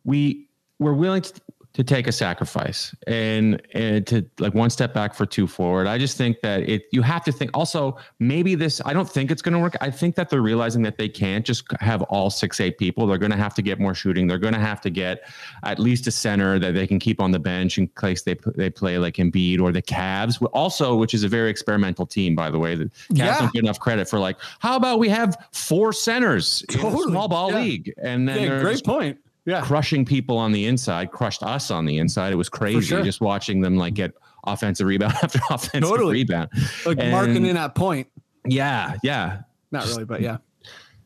[0.03, 0.49] We
[0.79, 1.41] we're willing to,
[1.73, 5.87] to take a sacrifice and and to like one step back for two forward.
[5.87, 9.31] I just think that it you have to think also maybe this I don't think
[9.31, 9.75] it's going to work.
[9.81, 13.07] I think that they're realizing that they can't just have all six eight people.
[13.07, 14.27] They're going to have to get more shooting.
[14.27, 15.23] They're going to have to get
[15.63, 18.69] at least a center that they can keep on the bench in case they they
[18.69, 20.45] play like Embiid or the Cavs.
[20.53, 22.75] Also, which is a very experimental team by the way.
[22.75, 23.39] The Cavs Yeah.
[23.39, 27.11] don't get enough credit for like how about we have four centers in a Totally.
[27.11, 27.59] small ball Yeah.
[27.61, 29.17] league and then Yeah, great point.
[29.45, 29.61] Yeah.
[29.61, 32.31] crushing people on the inside, crushed us on the inside.
[32.31, 33.03] It was crazy sure.
[33.03, 34.11] just watching them like get
[34.45, 36.13] offensive rebound after offensive Totally.
[36.13, 36.49] rebound.
[36.85, 38.07] Like And- marking in that point.
[38.47, 39.41] Yeah, yeah.
[39.71, 40.37] Not really, but yeah.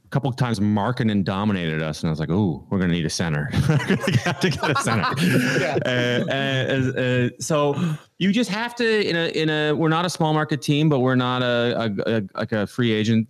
[0.06, 3.06] A couple of times and dominated us, and I was like, "Oh, we're gonna need
[3.06, 3.50] a center.
[3.70, 5.06] we're gonna have to get a center."
[5.60, 5.78] Yeah.
[5.86, 7.76] Uh, uh, uh, so
[8.18, 11.00] you just have to in a in a we're not a small market team, but
[11.00, 11.76] we're not a,
[12.08, 13.28] a, a like a free agent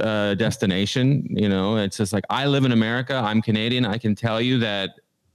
[0.00, 1.26] uh, destination.
[1.30, 3.14] You know, it's just like I live in America.
[3.14, 3.84] I'm Canadian.
[3.84, 4.90] I can tell you that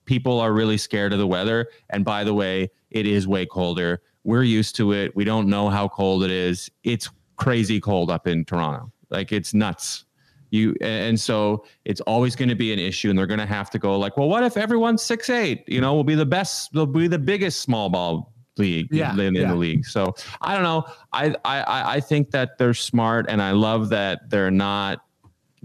[0.06, 1.68] people are really scared of the weather.
[1.92, 4.02] And by the way, it is way colder.
[4.24, 5.16] We're used to it.
[5.16, 6.70] We don't know how cold it is.
[6.84, 8.92] It's crazy cold up in Toronto.
[9.10, 10.06] Like it's nuts.
[10.52, 13.70] You and so it's always going to be an issue, and they're going to have
[13.70, 15.64] to go like, well, what if everyone's six eight?
[15.68, 19.20] You know, we'll be the best, We'll be the biggest small ball league Yeah, in,
[19.20, 19.48] in yeah.
[19.48, 19.86] the league.
[19.86, 20.86] So I don't know.
[21.14, 25.04] I, I I- think that they're smart, and I love that they're not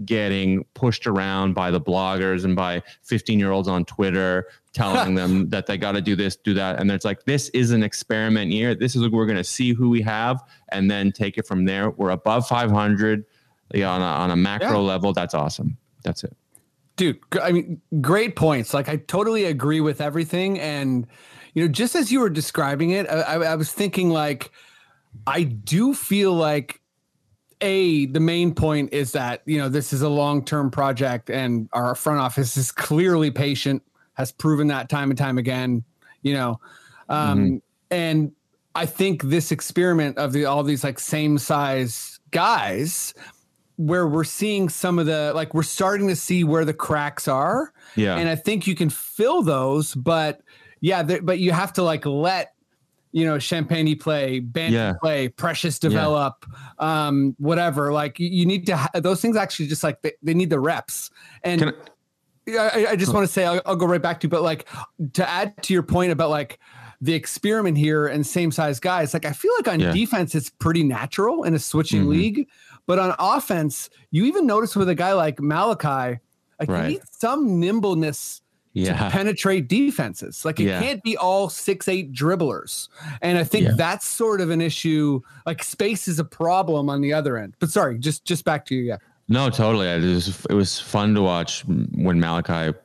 [0.03, 5.47] getting pushed around by the bloggers and by 15 year olds on Twitter telling them
[5.49, 6.79] that they got to do this, do that.
[6.81, 8.75] And it's like, this is an experiment year.
[8.75, 11.91] This is we're going to see who we have and then take it from there.
[11.91, 13.23] We're above 500
[13.73, 14.77] yeah, on, a, on a macro Yeah.
[14.79, 15.13] level.
[15.13, 15.77] That's awesome.
[16.03, 16.35] That's it.
[16.97, 21.07] dude i mean great points like i totally agree with everything and
[21.55, 24.51] you know just as you were describing it i, I was thinking like
[25.25, 26.81] i do feel like
[27.61, 31.95] a the main point is that you know this is a long-term project and our
[31.95, 33.81] front office is clearly patient
[34.13, 35.83] has proven that time and time again
[36.21, 36.59] you know.
[37.07, 38.31] Um and
[38.73, 43.13] i think this experiment of the all these like same size guys
[43.77, 47.71] where we're seeing some of the like we're starting to see where the cracks are.
[47.95, 48.17] Yeah.
[48.17, 50.41] and i think you can fill those but
[50.81, 52.53] yeah there, but you have to like let
[53.11, 54.93] you know Champagnie play band Yeah.
[55.01, 56.45] play precious develop
[56.79, 60.49] um whatever like you, need to ha- those things actually just like they, they need
[60.49, 61.09] the reps
[61.43, 61.73] and I-
[62.47, 64.67] yeah, I, just want to say I'll, I'll go right back to, but like
[65.13, 66.59] to add to your point about like
[67.01, 69.15] the experiment here and same size guys.
[69.15, 69.91] Like I feel like on Yeah.
[69.91, 72.09] defense it's pretty natural in a switching Mhm.
[72.09, 72.47] league,
[72.85, 76.19] but on offense you even notice with a guy like Malachi,
[76.59, 76.83] like Right.
[76.83, 78.41] you need some nimbleness
[78.75, 79.09] to yeah.
[79.09, 80.43] penetrate defenses.
[80.43, 80.81] Like it Yeah.
[80.81, 82.89] can't be all six eight dribblers,
[83.21, 83.73] and I think Yeah.
[83.77, 85.21] that's sort of an issue.
[85.45, 87.55] Like space is a problem on the other end.
[87.59, 88.83] But sorry, just just back to you.
[88.83, 88.97] Yeah.
[89.29, 89.87] No, totally.
[89.87, 92.77] It was it was fun to watch when Malachi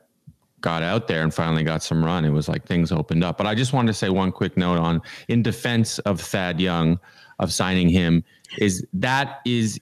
[0.61, 2.24] got out there and finally got some run.
[2.24, 3.37] It was like things opened up.
[3.38, 6.98] But I just wanted to say one quick note on in defense of Thad Young
[7.40, 8.22] of signing him
[8.59, 9.81] is that is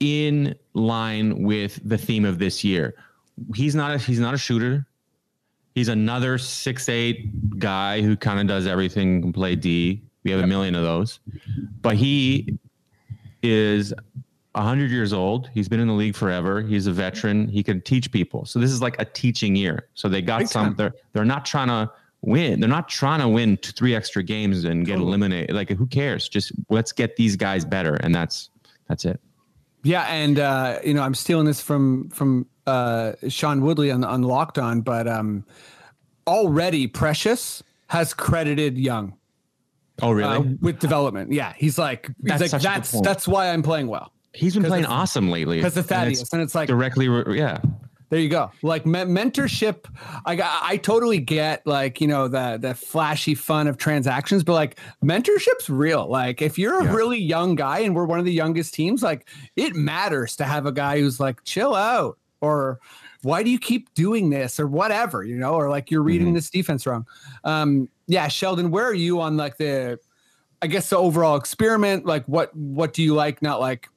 [0.00, 2.94] in line with the theme of this year.
[3.54, 4.86] He's not a, he's not a shooter.
[5.76, 10.02] He's another six eight guy who kind of does everything, can play D.
[10.24, 11.20] We have a million of those.
[11.82, 12.58] But he
[13.42, 13.92] is
[14.52, 15.50] 100 years old.
[15.52, 16.62] He's been in the league forever.
[16.62, 17.46] He's a veteran.
[17.46, 18.46] He can teach people.
[18.46, 19.86] So this is like a teaching year.
[19.92, 20.68] So they got Big some.
[20.68, 20.76] time.
[20.76, 22.58] They're they're not trying to win.
[22.58, 25.08] They're not trying to win t- three extra games and get Totally.
[25.08, 25.54] eliminated.
[25.54, 26.26] Like who cares?
[26.26, 28.48] Just let's get these guys better, and that's
[28.88, 29.20] that's it.
[29.82, 34.22] Yeah, and uh, you know, I'm stealing this from from uh, Sean Woodley on on
[34.22, 35.44] Locked On, but um,
[36.26, 39.14] already Precious has credited Young
[40.02, 40.36] Oh really?
[40.36, 41.32] uh, with development.
[41.32, 44.54] Yeah, he's like he's That's like a good that's that's why I'm playing well He's
[44.54, 47.58] been playing awesome lately because of and Thaddeus, it's and it's like directly, re- yeah.
[48.10, 48.50] there you go.
[48.60, 49.86] Like me- mentorship,
[50.26, 54.52] I got, I totally get like you know the the flashy fun of transactions, but
[54.52, 56.06] like mentorship's real.
[56.06, 56.92] Like if you're a Yeah.
[56.94, 59.26] really young guy and we're one of the youngest teams, like
[59.56, 62.78] it matters to have a guy who's like chill out or
[63.22, 66.34] why do you keep doing this or whatever you know or like you're reading Mhm.
[66.34, 67.06] this defense wrong.
[67.44, 69.98] Um, yeah, Sheldon, where are you on like the
[70.62, 72.06] I guess the overall experiment?
[72.06, 73.88] Like what what do you like, not like?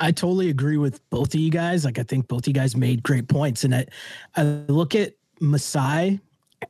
[0.00, 1.84] I totally agree with both of you guys.
[1.84, 3.64] Like I think both of you guys made great points.
[3.64, 3.86] And I,
[4.36, 6.20] I look at Masai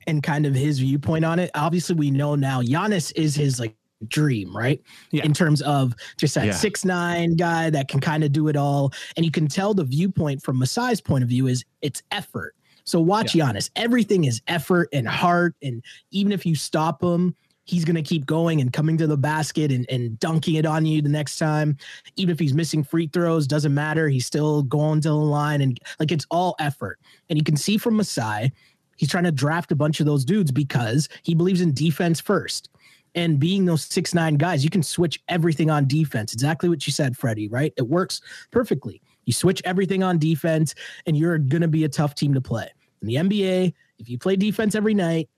[0.07, 1.51] and kind of his viewpoint on it.
[1.55, 3.75] Obviously, we know now Giannis is his like
[4.07, 4.81] dream, right?
[5.11, 5.25] Yeah.
[5.25, 6.53] In terms of just that Yeah.
[6.53, 8.93] six nine guy that can kind of do it all.
[9.17, 12.55] And you can tell the viewpoint from Masai's point of view is it's effort.
[12.85, 13.71] So watch Giannis.
[13.77, 15.55] Everything is effort and heart.
[15.63, 17.35] And even if you stop him,
[17.65, 20.87] he's going to keep going and coming to the basket and, and dunking it on
[20.87, 21.77] you the next time
[22.17, 24.09] even if he's missing free throws, doesn't matter.
[24.09, 26.99] He's still going to the line and like it's all effort.
[27.29, 28.53] And you can see from Masai,
[28.97, 32.71] he's trying to draft a bunch of those dudes because he believes in defense first.
[33.15, 36.33] And being those six nine guys, you can switch everything on defense.
[36.33, 37.73] Exactly what you said, Freddie, right?
[37.77, 39.01] It works perfectly.
[39.25, 40.75] You switch everything on defense,
[41.07, 42.69] and you're gonna be a tough team to play.
[43.03, 45.29] In the NBA, if you play defense every night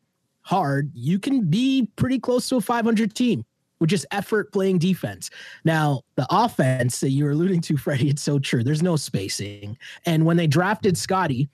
[0.42, 3.44] hard, you can be pretty close to a 500 team
[3.78, 5.30] with just effort playing defense.
[5.64, 8.62] Now, the offense that you were alluding to, Freddie, it's so true.
[8.62, 9.78] There's no spacing.
[10.06, 11.48] And when they drafted Scotty,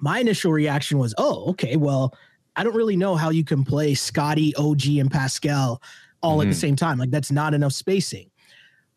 [0.00, 2.14] my initial reaction was, oh, okay, well,
[2.58, 5.80] I don't really know how you can play Scotty, OG, and Pascal
[6.22, 6.58] all at the Mhm.
[6.58, 6.98] same time.
[6.98, 8.30] Like, that's not enough spacing.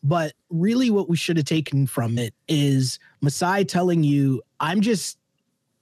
[0.02, 5.19] But really, what we should have taken from it is Masai telling you, I'm just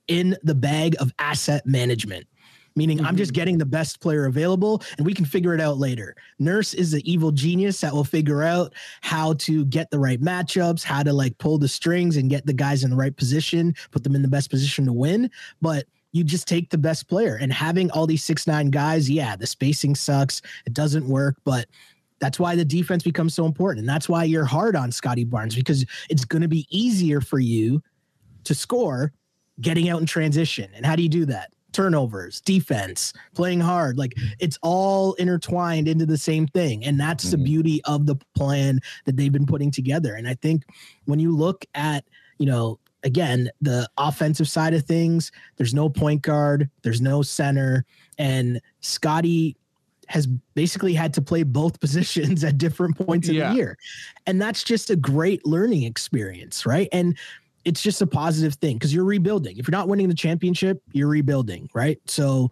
[0.09, 2.27] in the bag of asset management
[2.75, 6.15] meaning I'm just getting the best player available and we can figure it out later.
[6.37, 10.83] Nurse is the evil genius that will figure out how to get the right matchups,
[10.83, 14.05] how to like pull the strings and get the guys in the right position, put
[14.05, 15.29] them in the best position to win.
[15.61, 19.35] But you just take the best player and having all these six nine guys, yeah,
[19.35, 20.41] the spacing sucks.
[20.65, 21.67] It doesn't work, but
[22.21, 23.79] That's why the defense becomes so important.
[23.79, 27.39] And that's why you're hard on Scotty Barnes because it's going to be easier for
[27.39, 27.81] you
[28.43, 29.13] to score
[29.61, 30.69] getting out in transition.
[30.75, 31.53] And how do you do that?
[31.71, 33.97] Turnovers, defense, playing hard.
[33.97, 36.83] Like it's all intertwined into the same thing.
[36.83, 37.45] And that's the Mhm.
[37.45, 40.15] beauty of the plan that they've been putting together.
[40.15, 40.63] And I think
[41.05, 42.03] when you look at,
[42.37, 47.85] you know, again, the offensive side of things, there's no point guard, there's no center.
[48.17, 49.55] And Scotty
[50.07, 53.49] has basically had to play both positions at different points in Yeah.
[53.49, 53.77] the year.
[54.25, 56.89] And that's just a great learning experience, right?
[56.91, 57.17] And
[57.65, 59.57] it's just a positive thing because you're rebuilding.
[59.57, 61.99] If you're not winning the championship, you're rebuilding, right?
[62.07, 62.51] So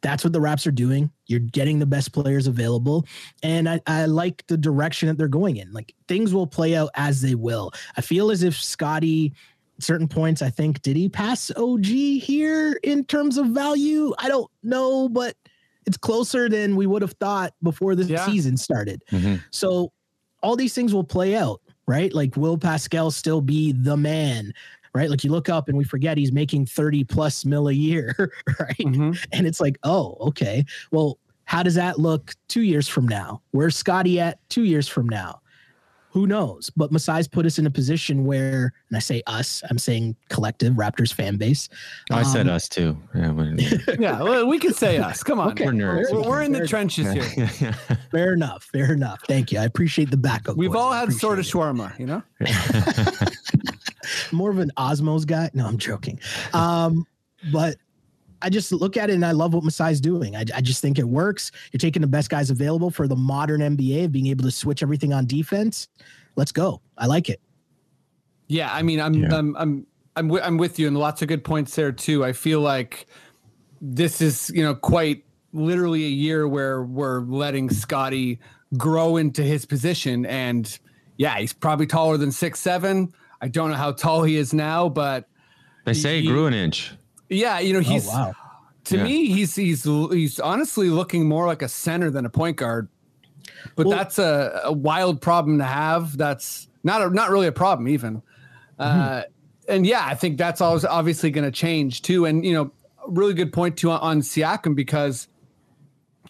[0.00, 1.10] that's what the Raps are doing.
[1.26, 3.06] You're getting the best players available.
[3.42, 5.72] And I, I like the direction that they're going in.
[5.72, 7.70] Like things will play out as they will.
[7.96, 9.32] I feel as if Scotty,
[9.82, 14.12] certain points, I think, did he pass OG here in terms of value?
[14.18, 15.36] I don't know, but
[15.86, 18.24] it's closer than we would have thought before the Yeah.
[18.26, 19.02] season started.
[19.10, 19.42] Mhm.
[19.50, 19.92] So
[20.42, 22.12] all these things will play out, right?
[22.14, 24.52] Like, will Pascal still be the man?
[24.94, 25.08] Right.
[25.08, 28.14] Like you look up and we forget he's making 30 plus mil a year.
[28.60, 28.76] Right.
[28.78, 29.18] Mhm.
[29.32, 30.64] And it's like, oh, okay.
[30.90, 33.40] Well, how does that look two years from now?
[33.52, 35.40] Where's Scotty at two years from now?
[36.12, 36.70] Who knows?
[36.76, 40.74] But Masai's put us in a position where, and I say us, I'm saying collective
[40.74, 41.70] Raptors fan base.
[42.10, 42.98] I said Um, us too.
[43.14, 43.58] Yeah, when-
[43.98, 45.22] Yeah, well, we can say us.
[45.22, 45.52] Come on.
[45.52, 45.64] Okay.
[45.64, 46.12] We're nerds.
[46.12, 47.24] We're, we're in the Fair- trenches here.
[47.36, 47.96] yeah, yeah.
[48.10, 48.64] Fair enough.
[48.64, 49.20] Fair enough.
[49.26, 49.58] Thank you.
[49.58, 50.56] I appreciate the backup.
[50.58, 50.80] We've boys.
[50.80, 52.22] all had sort of appreciate shawarma, you know?
[54.32, 55.50] more of an Osmow's guy.
[55.54, 56.20] No, I'm joking.
[56.52, 57.06] Um,
[57.52, 57.76] but
[58.42, 60.34] I just look at it and I love what Masai's doing.
[60.36, 61.50] I, I just think it works.
[61.72, 64.82] You're taking the best guys available for the modern NBA of being able to switch
[64.82, 65.88] everything on defense.
[66.36, 66.80] Let's go.
[66.98, 67.40] I like it.
[68.48, 69.34] Yeah, I mean, I'm Yeah.
[69.34, 72.24] I'm I'm I'm wi- I'm with you, and lots of good points there too.
[72.24, 73.06] I feel like
[73.80, 78.38] this is you know quite literally a year where we're letting Scotty
[78.76, 80.78] grow into his position, and
[81.16, 83.12] yeah, he's probably taller than six seven.
[83.40, 85.28] I don't know how tall he is now, but
[85.84, 86.92] They say he He- grew an inch.
[87.32, 88.34] Yeah, you know he's oh wow.
[88.84, 89.04] to Yeah.
[89.04, 92.88] me he's he's he's honestly looking more like a center than a point guard.
[93.76, 96.16] But Well- that's a, a wild problem to have.
[96.16, 98.22] That's not a, not really a problem even.
[98.78, 99.22] Uh,
[99.68, 102.24] and yeah, I think that's always obviously going to change too.
[102.26, 102.72] And you know,
[103.06, 105.28] really good point too on, on Siakam because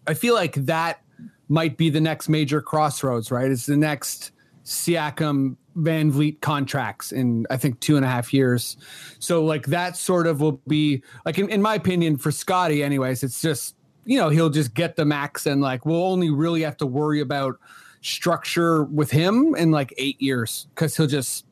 [0.07, 1.01] I feel like that
[1.49, 3.31] might be the next major crossroads.
[3.31, 4.33] Right, it's the next
[4.65, 8.77] Siakam VanVleet contracts in I think two and a half years.
[9.19, 13.23] So like that sort of will be like in, in my opinion for Scotty, anyways.
[13.23, 16.77] It's just you know he'll just get the max and like we'll only really have
[16.79, 17.59] to worry about
[18.01, 21.47] structure with him in like eight years because he'll just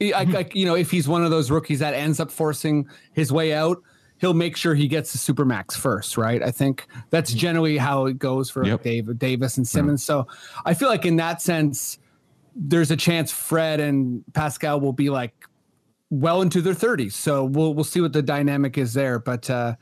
[0.00, 0.32] I, mm-hmm.
[0.32, 3.52] like you know if he's one of those rookies that ends up forcing his way
[3.54, 3.82] out.
[4.18, 6.44] He'll make sure he gets the super max first, right?
[6.44, 7.40] I think that's mm-hmm.
[7.40, 8.84] generally how it goes for Yep.
[8.84, 10.04] Dave, Davis and Simmons.
[10.04, 10.28] So
[10.64, 11.98] I feel like in that sense,
[12.54, 15.34] there's a chance Fred and Pascal will be like
[16.10, 17.12] well into their 30s.
[17.12, 19.18] So we'll we'll see what the dynamic is there.
[19.18, 19.76] But uh,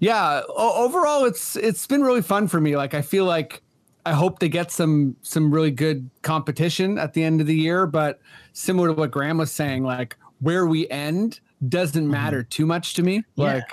[0.00, 2.76] yeah, o- overall, it's it's been really fun for me.
[2.76, 3.62] Like I feel like
[4.04, 7.86] I hope they get some some really good competition at the end of the year.
[7.86, 8.20] But
[8.52, 13.02] similar to what Graham was saying, like where we end doesn't matter too much to
[13.02, 13.24] me.
[13.36, 13.54] Yeah.
[13.54, 13.72] Like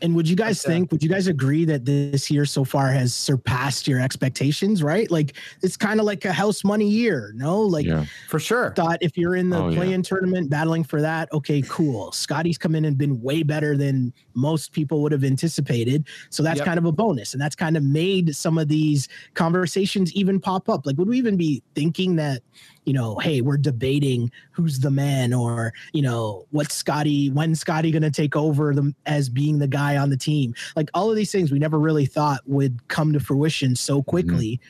[0.00, 2.64] And would you guys But, uh, think, would you guys agree that this year so
[2.64, 5.10] far has surpassed your expectations, right?
[5.10, 7.60] Like it's kind of like a house money year, no?
[7.62, 8.04] Like Yeah.
[8.28, 8.72] for sure.
[8.76, 12.12] thought if you're in the Oh, play-in tournament battling for that, okay, cool.
[12.12, 16.06] Scotty's come in and been way better than most people would have anticipated.
[16.30, 16.66] So that's Yep.
[16.66, 17.32] kind of a bonus.
[17.32, 20.86] And that's kind of made some of these conversations even pop up.
[20.86, 22.42] Like, would we even be thinking that,
[22.88, 27.90] you know, hey, we're debating who's the man or, you know, what's Scotty, when Scotty
[27.90, 30.54] going to take over them as being the guy on the team?
[30.74, 34.10] Like all of these things we never really thought would come to fruition so mm-hmm.
[34.10, 34.60] quickly.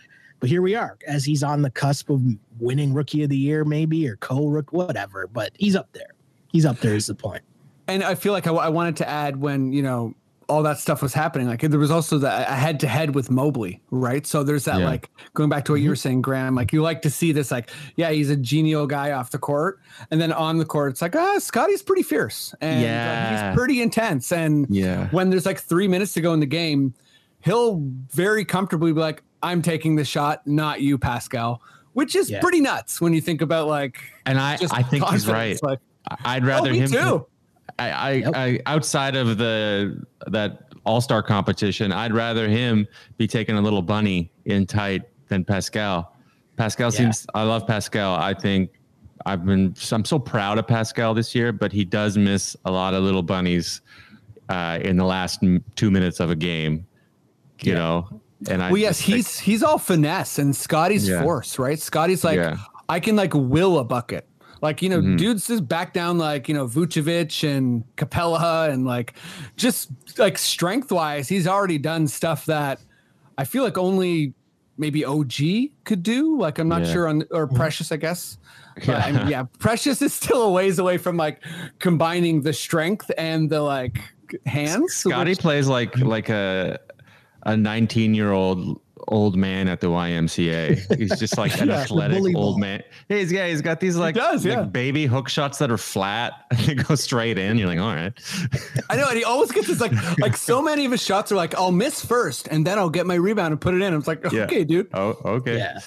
[0.41, 2.21] But here we are, as he's on the cusp of
[2.59, 5.27] winning Rookie of the Year, maybe or co-rook, whatever.
[5.27, 6.15] But he's up there.
[6.49, 6.95] He's up there.
[6.95, 7.43] Is the point?
[7.89, 10.15] and I feel like I, I wanted to add when you know
[10.49, 11.47] all that stuff was happening.
[11.47, 14.27] Like there was also the a head to head with Mobley, right?
[14.27, 14.87] So there's that Yeah.
[14.87, 16.55] like going back to what you were saying, Graham.
[16.55, 19.79] Like you like to see this, like yeah, he's a genial guy off the court,
[20.11, 23.51] and then on the court, it's like ah, Scotty's pretty fierce and uh, Yeah.
[23.51, 24.33] he's pretty intense.
[24.33, 25.09] And Yeah.
[25.11, 26.95] when there's like three minutes to go in the game,
[27.41, 27.83] he'll
[28.13, 31.61] very comfortably be like, "I'm taking the shot, not you, Pascal,"
[31.93, 32.41] which is Yeah.
[32.41, 33.99] pretty nuts when you think about like.
[34.25, 35.62] And I, I think he's right.
[35.62, 35.81] Like,
[36.25, 36.91] I'd oh, rather me him.
[36.91, 37.27] too.
[37.79, 38.33] I, I, Yep.
[38.37, 43.83] I outside of the that All Star competition, I'd rather him be taking a little
[43.83, 46.14] bunny in tight than Pascal.
[46.57, 46.99] Pascal Yeah.
[46.99, 47.27] seems.
[47.35, 48.14] I love Pascal.
[48.14, 48.71] I think
[49.27, 49.75] I've been.
[49.93, 53.23] I'm so proud of Pascal this year, but he does miss a lot of little
[53.23, 53.81] bunnies
[54.49, 55.43] uh, in the last
[55.77, 56.87] two minutes of a game.
[57.62, 57.79] You Yeah.
[57.79, 61.23] know, And I Well, yes, think- he's he's all finesse and Scotty's Yeah.
[61.23, 61.79] force, right?
[61.79, 62.39] Scotty's like.
[62.91, 64.27] I can like will a bucket.
[64.61, 65.17] Like, you know, Mhm.
[65.19, 69.15] dudes just back down like, you know, Vucevic and Capela and like
[69.57, 72.81] just like strength wise, he's already done stuff that
[73.37, 74.35] I feel like only
[74.77, 76.39] maybe OG could do.
[76.39, 76.93] Like, I'm not Yeah.
[76.93, 78.39] sure on, or Precious, I guess.
[78.77, 78.97] But Yeah.
[79.05, 81.41] I mean, yeah, Precious is still a ways away from like
[81.81, 83.99] combining the strength and the like
[84.47, 84.95] hands.
[84.95, 86.79] Scotty which- plays like like a
[87.45, 90.96] a 19 year old old man at the YMCA.
[90.99, 92.59] He's just like an Yeah, athletic old ball.
[92.59, 92.82] man.
[93.09, 94.62] Hey, he's, yeah, he's got these like, does, like yeah.
[94.64, 97.57] baby hook shots that are flat and they go straight in.
[97.59, 98.12] You're like, all right.
[98.90, 101.36] I know, and he always gets this like like so many of his shots are
[101.36, 103.94] like I'll miss first and then I'll get my rebound and put it in.
[103.94, 104.42] I'm like, Yeah.
[104.44, 104.88] okay, dude.
[104.94, 105.59] Oh, okay.
[105.59, 105.78] Yeah.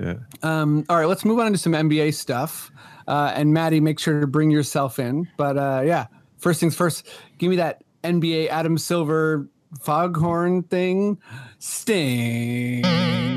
[0.00, 0.14] Yeah.
[0.42, 2.70] Um, all right, let's move on to some NBA stuff.
[3.08, 5.28] Uh, and Maddie, make sure to bring yourself in.
[5.36, 6.06] But uh, yeah,
[6.38, 7.08] first things first,
[7.38, 9.48] give me that NBA Adam Silver
[9.82, 11.18] foghorn thing.
[11.62, 12.80] Sting.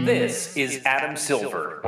[0.06, 1.82] This is Adam Silver.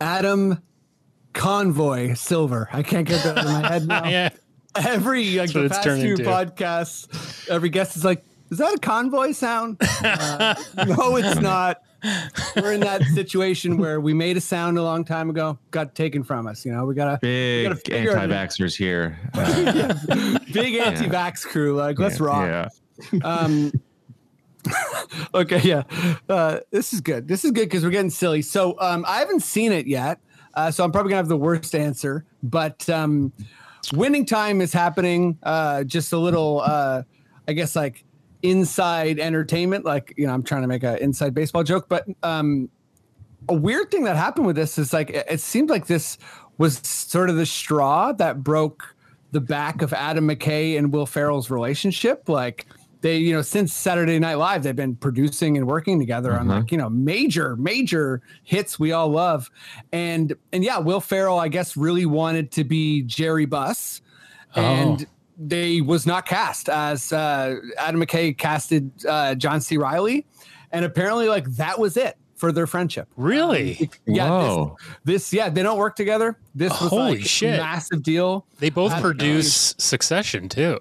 [0.00, 0.62] Adam
[1.32, 2.68] Convoy Silver.
[2.72, 4.04] I can't get that in my head now.
[4.08, 4.30] Yeah.
[4.76, 6.24] Every like what the past turned few into.
[6.24, 11.80] podcasts, every guest is like, "Is that a convoy sound?" Uh, no, it's not.
[12.56, 16.22] We're in that situation where we made a sound a long time ago, got taken
[16.22, 16.64] from us.
[16.64, 18.30] You know, we got a Big gotta figure it out.
[18.30, 19.18] anti-vaxxers here.
[19.34, 21.74] Uh, big anti-vax crew.
[21.74, 22.70] Like, let's rock.
[23.12, 23.18] Yeah.
[23.24, 23.72] Um,
[25.34, 25.82] okay, yeah.
[26.28, 27.28] Uh, this is good.
[27.28, 28.42] This is good because we're getting silly.
[28.42, 30.20] So um, I haven't seen it yet,
[30.54, 32.24] uh, so I'm probably gonna have the worst answer.
[32.42, 33.32] But um,
[33.92, 35.38] winning time is happening.
[35.42, 37.02] Uh, just a little, uh,
[37.48, 38.04] I guess, like
[38.44, 39.84] inside entertainment.
[39.84, 42.68] Like you know, I'm trying to make an inside baseball joke, but um,
[43.48, 46.18] a weird thing that happened with this is like it, it seemed like this
[46.58, 48.94] was sort of the straw that broke
[49.32, 52.28] the back of Adam McKay and Will Ferrell's relationship.
[52.28, 52.66] Like
[53.00, 56.60] they, you know, since Saturday Night Live, they've been producing and working together on Uh-huh.
[56.60, 59.50] like you know major major hits we all love,
[59.90, 64.02] and and yeah, Will Ferrell I guess really wanted to be Jerry Buss,
[64.54, 65.06] and.
[65.36, 69.76] They was not cast as uh, Adam McKay casted uh, John C.
[69.76, 70.26] Reilly,
[70.70, 73.08] and apparently like that was it for their friendship.
[73.16, 73.90] Really?
[74.06, 74.66] Yeah,
[75.04, 76.38] this, this yeah, they don't work together.
[76.54, 77.54] This was Holy like shit.
[77.54, 78.46] a massive deal.
[78.58, 80.78] They both Adam produce Succession too.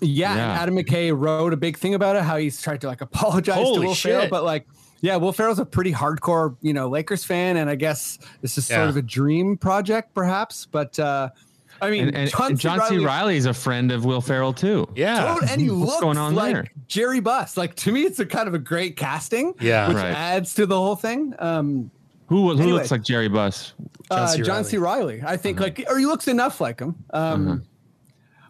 [0.00, 0.60] Yeah, Yeah.
[0.62, 3.80] Adam McKay wrote a big thing about it, how he's tried to like apologize Holy
[3.82, 4.30] to Will Ferrell, shit.
[4.30, 4.66] but like,
[5.00, 8.68] yeah, Will Ferrell's a pretty hardcore, you know, Lakers fan, and I guess this is
[8.68, 8.78] Yeah.
[8.78, 10.66] sort of a dream project, perhaps.
[10.66, 11.30] But uh
[11.82, 12.98] I mean, And, and, and John C.
[13.04, 14.88] Reilly is a friend of Will Ferrell too.
[14.94, 15.24] Yeah.
[15.34, 16.66] Totally- and he What's looks going on like there?
[16.86, 17.56] Jerry Buss.
[17.56, 19.88] Like to me, it's a kind of a great casting, Yeah.
[19.88, 20.12] which Right.
[20.14, 21.34] adds to the whole thing.
[21.38, 21.90] Um,
[22.28, 22.72] Who who Anyway.
[22.78, 23.74] looks like Jerry Buss?
[24.10, 24.42] John uh, C.
[24.42, 24.78] John C.
[24.78, 25.22] Reilly.
[25.26, 26.94] I think like, or he looks enough like him.
[27.12, 27.56] Um, Uh-huh.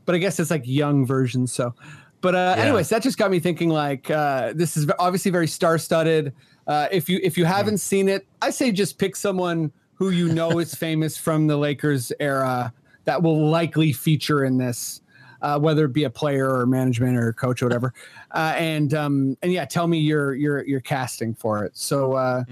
[0.04, 1.46] But I guess it's like young version.
[1.46, 1.74] So,
[2.20, 2.64] but uh, Yeah.
[2.64, 3.68] anyways, that just got me thinking.
[3.70, 6.32] Like, uh, this is obviously very star-studded.
[6.66, 10.28] Uh, if you if you haven't seen it, I say just pick someone who you
[10.32, 12.72] know is famous from the Lakers era
[13.04, 15.00] that will likely feature in this.
[15.40, 17.92] Uh, whether it be a player or management or coach or whatever,
[18.30, 21.76] uh, and um, and yeah, tell me your your your casting for it.
[21.76, 22.44] So, uh,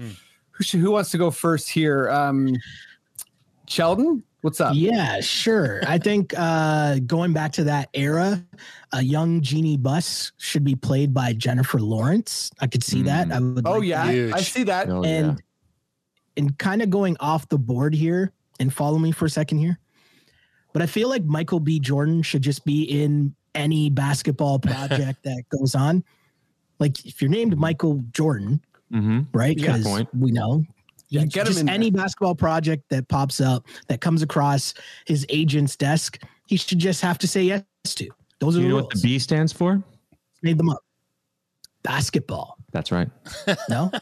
[0.51, 2.09] who should, who wants to go first here?
[2.09, 2.53] Um,
[3.65, 4.75] Sheldon, what's up?
[4.75, 5.81] Yeah, sure.
[5.87, 8.43] I think uh, going back to that era,
[8.91, 12.51] a young Jeanie Buss should be played by Jennifer Lawrence.
[12.59, 13.31] I could see that.
[13.31, 13.65] I would.
[13.65, 14.13] Oh like yeah, that.
[14.13, 14.33] Huge.
[14.33, 14.89] I see that.
[14.89, 15.35] Oh, and yeah.
[16.35, 19.79] and kind of going off the board here and follow me for a second here.
[20.73, 21.79] But I feel like Michael B.
[21.79, 26.03] Jordan should just be in any basketball project that goes on.
[26.79, 28.61] Like if you're named Michael Jordan,
[28.91, 29.27] Mhm.
[29.33, 29.57] right?
[29.57, 29.77] Yeah.
[29.77, 30.09] Because Point.
[30.15, 30.63] we know.
[31.09, 32.01] Yeah, you- get him in any there.
[32.03, 34.73] basketball project that pops up that comes across
[35.05, 38.09] his agent's desk, he should just have to say yes to.
[38.39, 38.83] Those Do are you the know rules.
[38.87, 39.83] what the B stands for?
[40.41, 40.79] Made them up.
[41.83, 42.57] Basketball.
[42.71, 43.09] That's right.
[43.69, 43.91] No.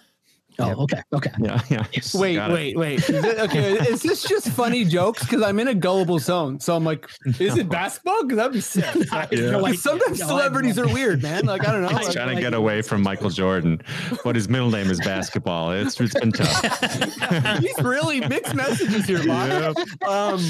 [0.59, 0.77] Oh, Yep.
[0.79, 1.01] okay.
[1.13, 1.31] Okay.
[1.39, 1.85] Yeah, yeah.
[2.13, 2.99] Wait, Got wait, wait.
[2.99, 5.23] Is it- okay, is this just funny jokes?
[5.23, 6.59] Because I'm in a gullible zone.
[6.59, 7.07] So I'm like,
[7.39, 8.23] is it basketball?
[8.23, 8.85] Because that'd be sick.
[9.13, 9.51] I Yeah.
[9.51, 9.79] no 'Cause idea.
[9.79, 11.45] sometimes No, I have no celebrities are weird, man.
[11.45, 11.87] Like I don't know.
[11.89, 13.81] He's like- trying to like- get away from Michael Jordan,
[14.23, 15.71] but his middle name is basketball.
[15.71, 17.59] It's it's been tough.
[17.59, 19.77] He's really mixed messages here, Bob.
[20.07, 20.43] Um,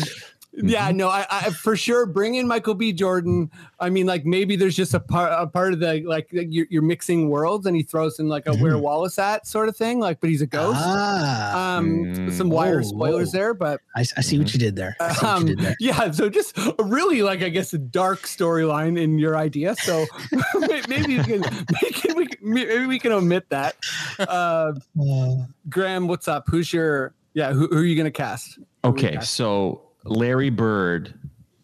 [0.54, 2.92] yeah, no, I, I for sure bring in Michael B.
[2.92, 3.50] Jordan.
[3.80, 6.82] I mean, like maybe there's just a part a part of the like you're, you're
[6.82, 10.20] mixing worlds, and he throws in like a where Wallace at sort of thing, like,
[10.20, 10.80] but he's a ghost.
[10.82, 12.32] Ah, um, Mm.
[12.34, 13.38] some wire Whoa, spoilers whoa.
[13.40, 14.96] there, but I, I see what you did there.
[15.00, 15.76] I see what um, you did there.
[15.80, 19.76] yeah, so just a really like I guess a dark storyline in your idea.
[19.76, 20.06] So
[20.88, 23.76] maybe you can, maybe we can maybe we can omit that.
[24.20, 25.36] Uh, Uh,
[25.70, 26.46] Graham, what's up?
[26.48, 27.54] Who's your yeah?
[27.54, 28.60] Who, who are you gonna cast?
[28.84, 29.34] Okay, recast.
[29.34, 31.14] so Larry Bird.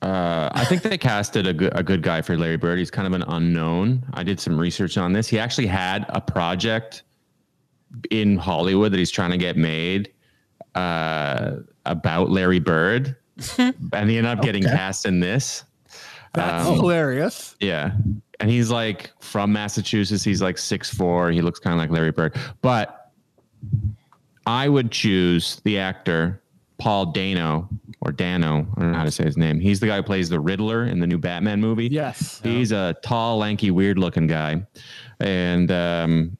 [0.01, 2.77] Uh, I think they casted a good a good guy for Larry Bird.
[2.77, 4.03] He's kind of an unknown.
[4.13, 5.27] I did some research on this.
[5.27, 7.03] He actually had a project
[8.11, 10.11] in Hollywood that he's trying to get made
[10.75, 11.55] uh,
[11.85, 13.15] about Larry Bird,
[13.57, 14.75] and he ended up getting Okay.
[14.75, 15.63] cast in this.
[16.33, 17.55] That's Um, hilarious.
[17.61, 17.91] Yeah.
[18.41, 20.23] And he's like from Massachusetts.
[20.23, 21.31] He's like six four.
[21.31, 22.35] He looks kind of like Larry Bird.
[22.61, 23.11] But
[24.45, 26.41] I would choose the actor
[26.77, 27.69] Paul Dano
[28.01, 28.67] or Dano.
[28.75, 29.59] I don't know how to say his name.
[29.59, 31.87] He's the guy who plays the Riddler in the new Batman movie.
[31.87, 32.41] Yes.
[32.43, 34.65] He's a tall, lanky, weird looking guy.
[35.19, 36.37] And um,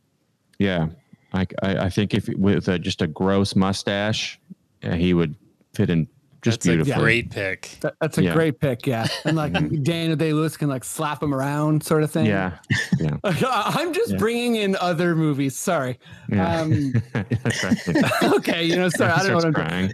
[0.59, 0.88] yeah,
[1.33, 4.39] I, I, I think if with a, just a gross mustache,
[4.83, 5.36] uh, he would
[5.73, 6.07] fit in
[6.46, 7.78] just That's a great pick.
[7.82, 8.34] That, that's a Yeah.
[8.34, 8.86] great pick.
[8.86, 9.08] Yeah.
[9.26, 9.52] And like
[9.84, 12.28] Daniel Day Lewis can like slap him around sort of thing.
[12.28, 12.60] Yeah.
[13.00, 13.18] Yeah.
[13.24, 14.18] I'm just Yeah.
[14.18, 15.56] bringing in other movies.
[15.58, 15.98] Sorry.
[16.32, 16.62] Yeah.
[16.62, 16.93] Um,
[18.36, 18.64] okay.
[18.64, 19.12] You know, sorry.
[19.12, 19.93] I don't know what I'm Starts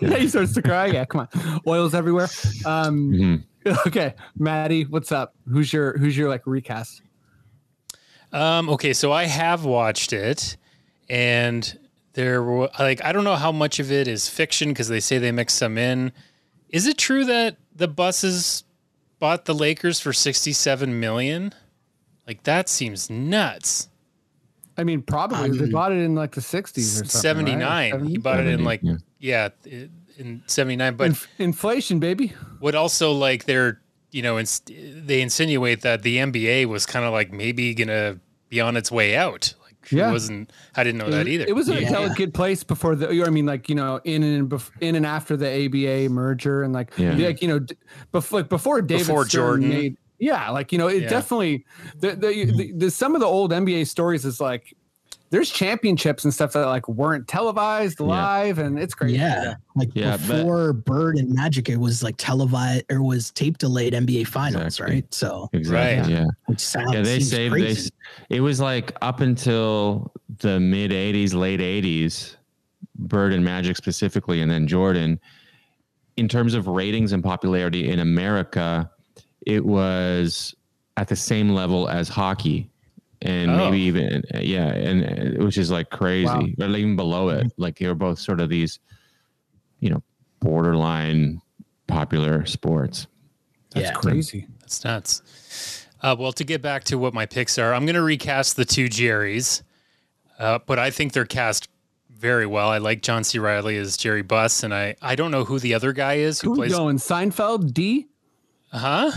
[0.00, 0.12] crying.
[0.12, 0.86] Yeah, he starts to cry.
[0.86, 1.60] Yeah, come on.
[1.66, 2.28] Oils everywhere.
[2.64, 3.86] Um, Mhm.
[3.86, 5.34] okay, Maddie, what's up?
[5.52, 7.02] Who's your who's your like recast?
[8.32, 10.56] Um, okay, so I have watched it,
[11.10, 11.78] and
[12.20, 15.18] there were like I don't know how much of it is fiction because they say
[15.18, 16.12] they mix some in.
[16.68, 18.64] Is it true that the Busses
[19.18, 21.52] bought the Lakers for sixty-seven million?
[22.26, 23.88] Like that seems nuts.
[24.76, 27.02] I mean, probably they Um, bought it in like the 60s or something.
[27.02, 27.10] right?
[27.10, 27.92] Seventy-nine.
[27.92, 28.18] He 70?
[28.18, 28.96] bought it in like yeah.
[29.18, 30.94] yeah, i- in seventy-nine.
[30.96, 32.32] But Inf- inflation, baby.
[32.60, 37.12] would also like they're you know ins- they insinuate that the NBA was kind of
[37.12, 38.18] like maybe gonna
[38.48, 39.54] be on its way out.
[39.80, 40.12] Like she Yeah.
[40.12, 40.52] wasn't.
[40.76, 41.44] I didn't know that either.
[41.46, 41.90] It was a Yeah.
[41.90, 43.08] delicate place before the.
[43.26, 46.72] I mean, like you know, in and bef- in and after the ABA merger, and
[46.72, 47.14] like, Yeah.
[47.16, 47.60] like you know,
[48.12, 49.68] before like before David Before Stern Jordan.
[49.68, 49.96] made.
[50.18, 51.08] Yeah, like you know, it Yeah.
[51.08, 51.64] definitely
[51.98, 54.74] the, the, the, the some of the old NBA stories is like
[55.30, 58.06] there's championships and stuff that like weren't televised Yeah.
[58.06, 59.16] live, and it's crazy.
[59.18, 63.58] Yeah, like Yeah, but- before Bird and Magic, it was like televised or was tape
[63.58, 64.94] delayed NBA Finals, Exactly.
[64.96, 65.14] right?
[65.14, 66.02] So, Exactly.
[66.12, 66.20] Right.
[66.20, 66.26] Yeah.
[66.46, 67.02] which sounds Yeah.
[67.02, 67.52] They seems saved.
[67.52, 67.80] Crazy.
[67.86, 67.90] s-
[68.28, 72.36] it was like up until the mid '80s, late '80s,
[72.96, 75.18] Bird and Magic specifically, and then Jordan.
[76.16, 78.90] In terms of ratings and popularity in America,
[79.46, 80.54] it was
[80.98, 82.69] at the same level as hockey,
[83.22, 83.56] and Oh.
[83.56, 86.66] maybe even yeah, and uh, which is like crazy, Wow.
[86.66, 87.52] or even below it.
[87.56, 88.78] Like they were both sort of these,
[89.80, 90.02] you know,
[90.40, 91.40] borderline
[91.86, 93.06] popular sports.
[93.72, 93.92] That's Yeah.
[93.94, 94.46] crazy.
[94.60, 95.86] That's nuts.
[96.02, 98.64] Uh, well, to get back to what my picks are, I'm going to recast the
[98.64, 99.62] two Jerrys,
[100.38, 101.68] uh, but I think they're cast
[102.08, 102.68] very well.
[102.70, 103.38] I like John C.
[103.38, 106.48] Reilly as Jerry Buss, and I, I don't know who the other guy is who
[106.48, 106.72] Who we plays.
[106.72, 106.96] going?
[106.96, 108.08] Seinfeld D.
[108.72, 109.10] Uh huh?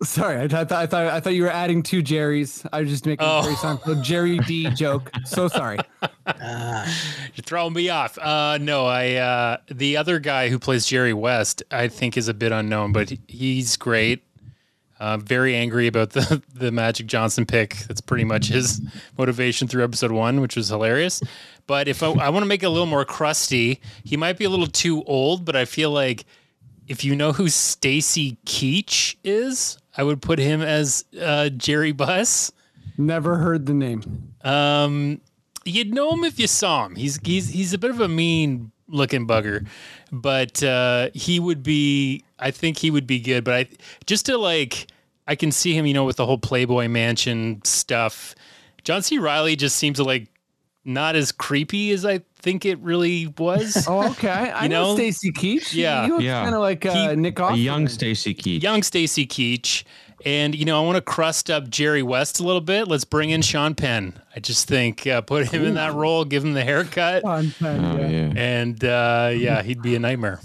[0.00, 2.64] Sorry, I, thought I thought I thought you were adding two Jerry's.
[2.72, 3.40] I was just making Oh.
[3.40, 5.10] a Jerry Seinfeld Jerry D joke.
[5.24, 5.78] So sorry.
[6.24, 6.86] Uh,
[7.34, 8.16] You're throwing me off.
[8.16, 12.34] Uh, no, I uh, the other guy who plays Jerry West, I think is a
[12.34, 14.22] bit unknown, but he's great.
[15.00, 17.74] Uh, very angry about the the Magic Johnson pick.
[17.88, 18.80] That's pretty much his
[19.16, 21.20] motivation through episode one, which was hilarious.
[21.66, 24.44] But if I, I want to make it a little more crusty, he might be
[24.44, 25.44] a little too old.
[25.44, 26.24] But I feel like
[26.86, 32.52] if you know who Stacy Keach is, I would put him as uh, Jerry Buss.
[32.96, 34.32] Never heard the name.
[34.42, 35.20] Um,
[35.64, 36.94] you'd know him if you saw him.
[36.94, 39.66] He's he's he's a bit of a mean looking bugger,
[40.12, 42.24] but uh, he would be.
[42.38, 43.42] I think he would be good.
[43.42, 43.66] But I
[44.06, 44.86] just to like,
[45.26, 45.84] I can see him.
[45.84, 48.34] You know, with the whole Playboy Mansion stuff.
[48.84, 49.18] John C.
[49.18, 50.28] Reilly just seems like
[50.84, 53.86] not as creepy as I think it really was.
[53.88, 54.28] Oh, okay.
[54.28, 54.94] I You know, know?
[54.96, 55.74] Stacy Keach.
[55.74, 56.04] Yeah.
[56.06, 56.42] he looks Yeah.
[56.42, 57.62] kind of like uh, He- Nick A Offerman.
[57.62, 58.62] young Stacy Keach.
[58.62, 59.84] Young Stacy Keach.
[60.26, 62.88] And you know, I want to crust up Jerry West a little bit.
[62.88, 64.18] Let's bring in Sean Penn.
[64.34, 67.84] I just think uh, put him in that role, give him the haircut, Fun, fun,
[67.84, 68.08] Oh yeah.
[68.08, 68.32] yeah.
[68.36, 70.40] and uh, yeah, he'd be a nightmare.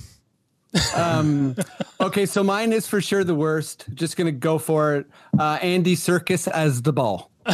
[0.96, 1.56] Um,
[2.00, 3.86] okay, so mine is for sure the worst.
[3.96, 5.08] Just gonna go for it.
[5.40, 7.32] Uh, Andy Serkis as the ball.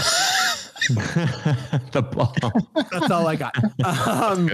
[1.92, 2.36] the ball.
[2.92, 3.56] That's all I got.
[3.84, 4.50] Um,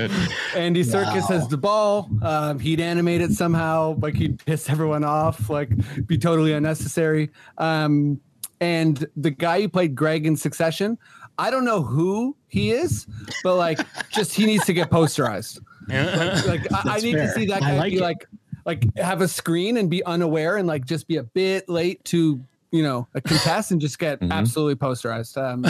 [0.56, 1.28] Andy Serkis Wow.
[1.28, 2.10] has the ball.
[2.22, 5.70] Um, he'd animate it somehow, like he'd piss everyone off, like
[6.08, 7.30] be totally unnecessary.
[7.58, 8.20] Um,
[8.62, 10.98] and the guy who played Greg in Succession,
[11.38, 13.06] I don't know who he is,
[13.44, 13.80] but like,
[14.10, 15.60] just he needs to get posterized.
[15.88, 16.00] Like,
[16.74, 18.02] I, I That's need to see that guy like be it.
[18.02, 18.26] like,
[18.66, 22.42] like have a screen and be unaware and like just be a bit late to
[22.76, 24.32] you know a contest and just get Mhm.
[24.32, 25.38] absolutely posterized.
[25.42, 25.64] Um,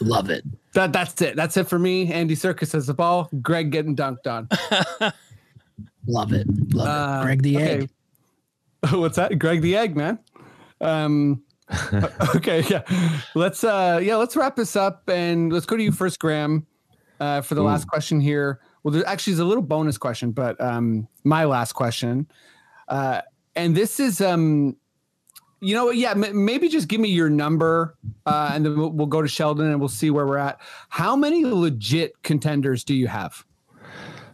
[0.00, 0.44] love it.
[0.74, 1.36] that that's it.
[1.36, 2.12] That's it for me.
[2.12, 3.28] Andy Serkis has the ball.
[3.42, 4.48] Greg getting dunked on.
[6.06, 6.46] Love it.
[6.72, 7.24] Love Uh, it.
[7.24, 7.72] Greg the okay.
[7.80, 7.90] Egg.
[8.92, 9.38] What's that?
[9.38, 10.18] Greg the Egg, man.
[10.80, 11.42] Um,
[12.36, 12.82] okay, yeah.
[13.34, 16.64] Let's uh, yeah, let's wrap this up and let's go to you first, Graham,
[17.18, 17.66] uh, for the Ooh.
[17.66, 18.60] last question here.
[18.84, 22.28] well, there actually is a little bonus question, but um, my last question,
[22.86, 23.20] uh,
[23.56, 24.76] and this is um,
[25.60, 27.96] you know, what, yeah, m- maybe just give me your number,
[28.26, 30.60] uh, and then we'll, we'll go to Sheldon and we'll see where we're at.
[30.88, 33.44] How many legit contenders do you have?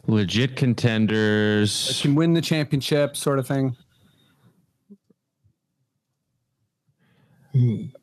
[0.06, 2.00] Legit contenders.
[2.02, 3.76] Can win the championship, sort of thing.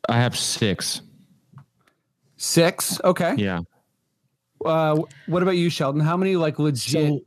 [0.08, 1.02] I have six.
[2.36, 3.00] Six.
[3.04, 3.34] Okay.
[3.36, 3.60] Yeah.
[4.64, 6.00] Uh, what about you, Sheldon?
[6.00, 7.20] How many like legit So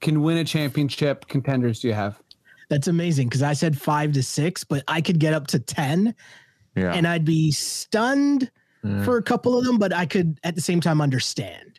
[0.00, 2.20] can win a championship contenders do you have?
[2.70, 6.14] That's amazing because I said five to six, but I could get up to 10
[6.76, 6.92] Yeah.
[6.94, 8.50] and I'd be stunned
[8.82, 9.04] Yeah.
[9.04, 11.78] for a couple of them, but I could at the same time understand.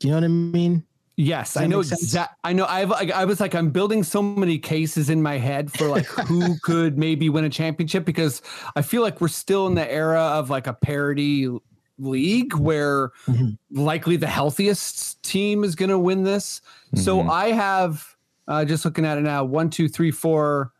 [0.00, 0.84] Do you know what I mean?
[1.16, 2.02] Yes, I know make sense?
[2.04, 2.36] exact.
[2.44, 2.64] I know.
[2.64, 2.90] I've.
[2.90, 6.56] Like, I was like, I'm building so many cases in my head for like who
[6.60, 8.40] could maybe win a championship because
[8.76, 11.48] I feel like we're still in the era of like a parity
[11.98, 13.58] league where Mhm.
[13.72, 16.60] likely the healthiest team is going to win this.
[16.94, 17.30] So Mhm.
[17.30, 18.06] I have
[18.48, 19.44] uh, just looking at it now.
[19.44, 20.72] One, two, three, four,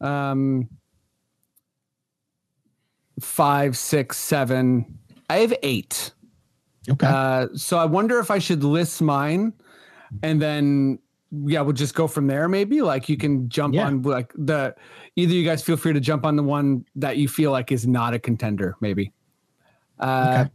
[0.00, 0.68] um,
[3.20, 4.98] five, six, seven.
[5.28, 6.12] I have eight.
[6.88, 7.06] Okay.
[7.06, 9.52] Uh, so I wonder if I should list mine,
[10.22, 10.98] and then
[11.32, 12.48] yeah, we'll just go from there.
[12.48, 13.86] Maybe like you can jump Yeah.
[13.86, 14.74] on like the
[15.16, 17.86] either you guys feel free to jump on the one that you feel like is
[17.86, 18.76] not a contender.
[18.80, 19.12] Maybe.
[19.98, 20.46] Uh,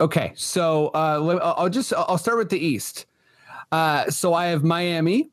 [0.00, 0.32] okay.
[0.34, 3.06] So uh, I'll I'll just I'll start with the East.
[3.70, 5.30] Uh, so I have Miami,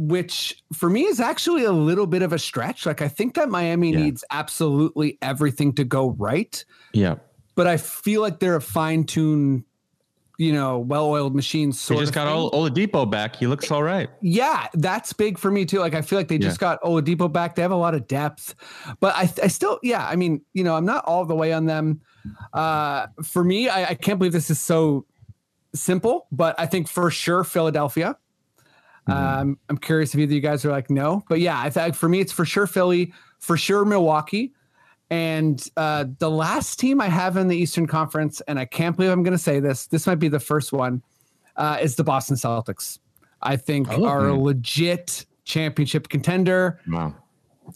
[0.00, 2.86] which for me is actually a little bit of a stretch.
[2.86, 3.98] Like I think that Miami Yeah.
[3.98, 7.16] needs absolutely everything to go right yeah.
[7.56, 9.64] but I feel like they're a fine tuned,
[10.38, 11.70] you know, well oiled machine.
[11.70, 12.34] They Sort just of got thing.
[12.34, 13.34] Ol- Oladipo back.
[13.34, 14.08] He looks all right.
[14.22, 15.80] Yeah, that's big for me too.
[15.80, 17.56] Like I feel like they just got Oladipo back.
[17.56, 18.54] They have a lot of depth,
[19.00, 20.06] but I, I still, yeah.
[20.06, 22.00] I mean, you know, I'm not all the way on them.
[22.52, 25.06] Uh, for me, I, I can't believe this is so
[25.74, 28.16] simple, but I think for sure Philadelphia.
[29.08, 31.94] Um, I'm curious if either of you guys are like no, but yeah, I think
[31.94, 34.52] for me it's for sure Philly, for sure Milwaukee,
[35.10, 39.10] and uh, the last team I have in the Eastern Conference, and I can't believe
[39.10, 39.86] I'm going to say this.
[39.86, 41.02] This might be the first one,
[41.56, 42.98] uh, is the Boston Celtics.
[43.42, 44.04] I think Oh.
[44.04, 46.80] are a legit championship contender.
[46.88, 47.14] Wow.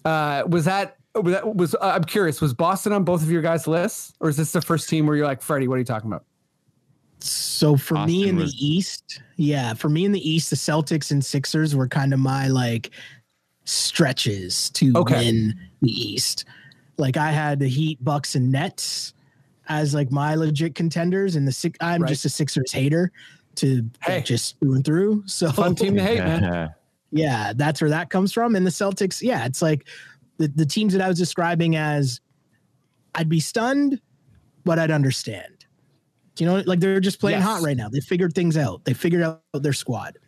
[0.04, 2.40] Uh, was that was that was uh, I'm curious.
[2.40, 5.16] Was Boston on both of your guys' lists, or is this the first team where
[5.16, 6.24] you're like, Freddie, what are you talking about?
[7.62, 11.12] So for me Austin in the East, yeah, for me in the East, the Celtics
[11.12, 12.90] and Sixers were kind of my like
[13.66, 15.26] stretches to Okay.
[15.26, 16.44] win the East.
[16.98, 19.14] Like I had the Heat, Bucks, and Nets
[19.68, 21.78] as like my legit contenders, and the six.
[21.80, 22.08] I'm Right.
[22.08, 23.12] just a Sixers hater
[23.54, 24.22] to Hey.
[24.22, 25.22] just through and through.
[25.26, 26.72] So Fun team to hate, man.
[27.12, 28.56] yeah, that's where that comes from.
[28.56, 29.86] And the Celtics, yeah, it's like
[30.38, 32.20] the, the teams that I was describing as
[33.14, 34.00] I'd be stunned,
[34.64, 35.51] but I'd understand.
[36.38, 37.46] You know, like they're just playing Yes.
[37.46, 37.88] hot right now.
[37.88, 38.84] They figured things out.
[38.84, 40.18] They figured out their squad.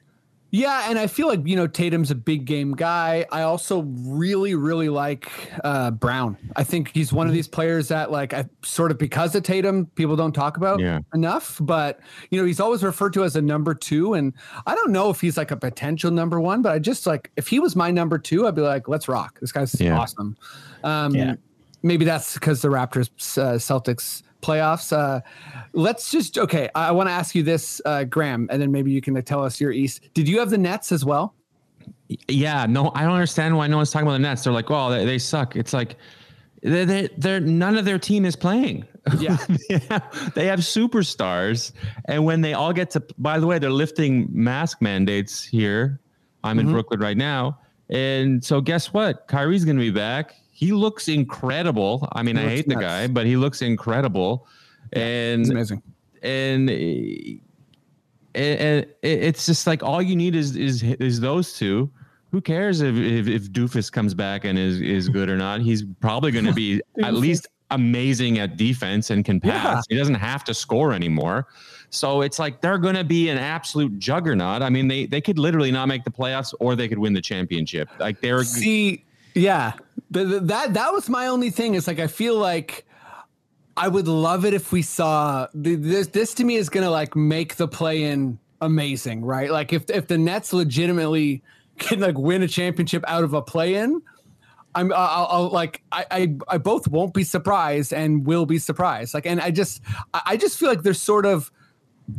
[0.51, 3.27] Yeah, and I feel like you know Tatum's a big game guy.
[3.33, 5.29] I also really, really like
[5.65, 6.37] uh, Brown.
[6.55, 9.87] I think he's one of these players that, like, I sort of because of Tatum,
[9.97, 11.01] people don't talk about Yeah.
[11.13, 11.59] enough.
[11.61, 11.99] But
[12.31, 14.33] you know, he's always referred to as a number two, and
[14.65, 16.63] I don't know if he's like a potential number one.
[16.63, 19.41] But I just like if he was my number two, I'd be like, let's rock.
[19.41, 19.99] This guy's Yeah.
[19.99, 20.37] awesome.
[20.85, 21.35] Um, Yeah.
[21.83, 24.93] Maybe that's because the Raptors uh, Celtics playoffs.
[24.93, 25.21] Uh,
[25.73, 26.69] let's just okay.
[26.75, 29.43] I, I want to ask you this, uh, Graham, and then maybe you can tell
[29.45, 30.09] us your East.
[30.15, 31.35] Did you have the Nets as well?
[32.29, 34.45] Yeah, no, I don't understand why no one's talking about the Nets.
[34.45, 35.57] They're like, well, they, they suck.
[35.57, 35.97] It's like
[36.63, 38.87] they they they're none of their team is playing.
[39.19, 39.37] Yeah.
[39.69, 41.73] they, have, they have superstars,
[42.07, 46.01] and when they all get to, by the way, they're lifting mask mandates here.
[46.43, 46.73] I'm in Mhm.
[46.73, 49.27] Brooklyn right now, and so guess what?
[49.29, 50.35] Kyrie's going to be back.
[50.55, 52.09] He looks incredible.
[52.13, 54.47] I mean, He I hate the guy, but he looks incredible,
[54.93, 55.83] and It's amazing.
[56.23, 57.35] and eh,
[58.37, 61.91] and it's just like all you need is is is those two.
[62.31, 65.61] Who cares if if, if Doofus comes back and is is good or not?
[65.61, 69.85] He's probably going to be at least amazing at defense and can pass.
[69.89, 69.95] Yeah.
[69.95, 71.49] He doesn't have to score anymore.
[71.91, 74.63] So it's like they're going to be an absolute juggernaut.
[74.63, 77.21] I mean, they they could literally not make the playoffs or they could win the
[77.23, 77.89] championship.
[78.01, 79.04] Like they're See,
[79.35, 79.73] yeah,
[80.11, 81.75] that that was my only thing.
[81.75, 82.87] Is like I feel like
[83.77, 86.09] I would love it if we saw the, this.
[86.09, 89.51] This to me is gonna like make the play in amazing, right?
[89.51, 91.43] Like if if the Nets legitimately
[91.79, 94.01] can like win a championship out of a play in.
[94.77, 99.15] I'm I'll, I'll like I, I I both won't be surprised and will be surprised
[99.15, 99.81] like and I just
[100.13, 101.53] I just feel like there's sort of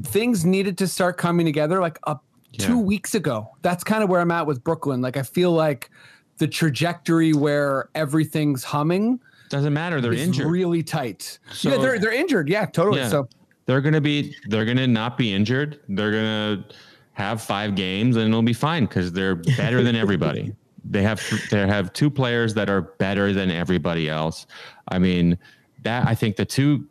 [0.04, 2.68] things needed to start coming together like uh, up Yeah.
[2.68, 3.50] two weeks ago.
[3.62, 5.02] That's kind of where I'm at with Brooklyn.
[5.02, 5.90] Like I feel like
[6.38, 9.20] the trajectory where everything's humming
[9.50, 10.02] doesn't matter.
[10.02, 10.48] They're injured.
[10.48, 11.40] really tight.
[11.54, 12.50] So- yeah, they're they're injured.
[12.50, 13.00] Yeah, totally.
[13.00, 13.10] Yeah.
[13.10, 13.28] So
[13.66, 15.80] they're gonna be they're gonna not be injured.
[15.90, 16.66] They're gonna
[17.14, 20.54] have five games and it'll be fine because they're better than everybody.
[20.88, 21.20] They have
[21.50, 24.46] they have two players that are better than everybody else.
[24.90, 25.36] I mean,
[25.82, 26.86] that I think the two,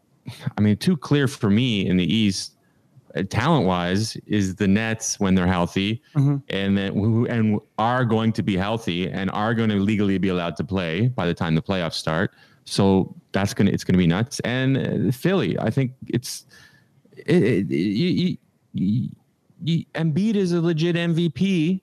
[0.58, 2.53] I mean, too clear for me in the East,
[3.22, 6.42] talent wise, is the Nets when they're healthy, Mhm.
[6.48, 10.28] and then who and are going to be healthy and are going to legally be
[10.30, 12.32] allowed to play by the time the playoffs start.
[12.64, 14.40] So that's gonna it's gonna be nuts.
[14.40, 16.46] And uh, Philly, I think it's
[17.16, 18.36] it, it, you, you,
[18.72, 19.08] you,
[19.62, 21.80] you, Embiid is a legit MVP.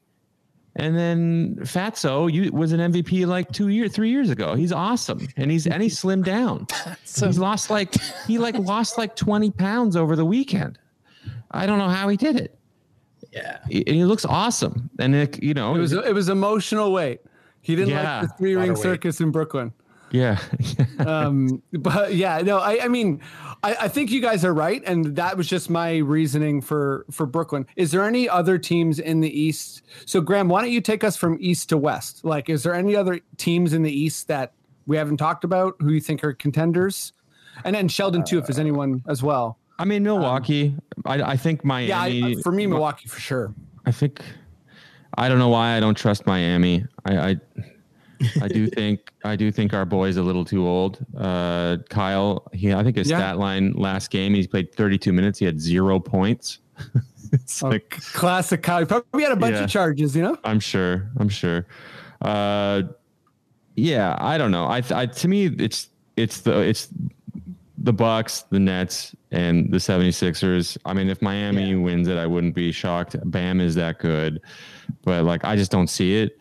[0.77, 4.55] And then Fatso you, was an MVP like two years, three years ago.
[4.55, 6.65] He's awesome, and he's and he's slimmed down.
[7.03, 7.93] So, he's lost like
[8.25, 10.79] he like lost like twenty pounds over the weekend.
[11.51, 12.57] I don't know how he did it.
[13.31, 13.59] Yeah.
[13.69, 14.89] He- And he looks awesome.
[14.99, 17.21] And it, you know, It was it was emotional weight.
[17.61, 18.21] He didn't Yeah.
[18.21, 19.71] like the three ring circus in Brooklyn.
[20.13, 20.39] yeah,
[20.99, 23.21] um but yeah no i i mean
[23.63, 27.25] I, I think you guys are right and that was just my reasoning for for
[27.25, 31.05] brooklyn is there any other teams in the east so graham why don't you take
[31.05, 34.51] us from east to west like is there any other teams in the east that
[34.85, 37.13] we haven't talked about who you think are contenders
[37.63, 40.75] and then sheldon too if there's anyone as well I mean Milwaukee.
[41.05, 41.87] I, I think Miami.
[41.89, 43.53] yeah I, for me milwaukee for sure
[43.85, 44.21] I think
[45.17, 46.85] I don't know why I don't trust Miami.
[47.05, 47.35] I I,
[48.41, 51.03] I do think I do think our boy's a little too old.
[51.17, 53.17] Uh, Kyle, he I think his Yeah.
[53.17, 55.39] stat line last game he played 32 minutes.
[55.39, 56.59] He had zero points.
[57.33, 58.85] it's Oh, like classic Kyle.
[58.85, 59.63] probably had a bunch Yeah.
[59.63, 61.09] of charges you know I'm sure.
[61.17, 61.65] I'm sure.
[62.21, 62.83] Uh,
[63.75, 64.65] yeah, I don't know.
[64.65, 66.87] I, I to me it's it's the it's
[67.83, 70.77] the Bucks, the Nets, and the 76ers.
[70.85, 73.15] I mean, if Miami wins it, I wouldn't be shocked.
[73.25, 74.41] Bam is that good.
[75.03, 76.37] But like I just don't see it.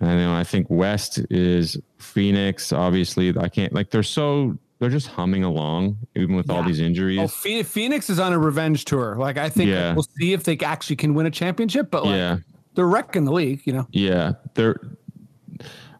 [0.00, 3.36] And then I think West is Phoenix, obviously.
[3.38, 7.18] I can't like they're so they're just humming along even with all these injuries.
[7.20, 9.16] Oh, Phoenix, Phoenix is on a revenge tour.
[9.16, 9.94] Like I think Yeah.
[9.94, 11.90] we'll see if they actually can win a championship.
[11.90, 12.38] But like, yeah.
[12.74, 13.62] they're wrecking the league.
[13.64, 14.76] You know, Yeah, they're.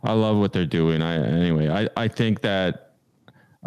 [0.02, 1.02] I love what they're doing.
[1.02, 1.68] I anyway.
[1.68, 2.89] I I think that.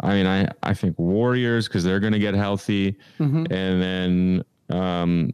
[0.00, 3.50] I mean, I I think Warriors because they're going to get healthy, Mhm.
[3.50, 5.32] and then um,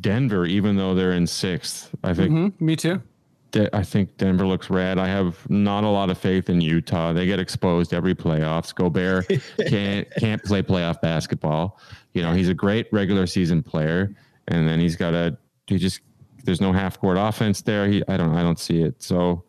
[0.00, 3.02] Denver, even though they're in sixth, I think Mhm, me too.
[3.50, 4.98] De- I think Denver looks red.
[4.98, 7.12] I have not a lot of faith in Utah.
[7.14, 8.74] They get exposed every playoffs.
[8.74, 9.26] Gobert
[9.68, 11.78] can't can't play playoff basketball.
[12.12, 14.14] You know, he's a great regular season player,
[14.48, 15.36] and then he's got a
[15.66, 16.00] he just
[16.44, 17.88] there's no half court offense there.
[17.88, 19.02] He I don't I don't see it.
[19.02, 19.44] So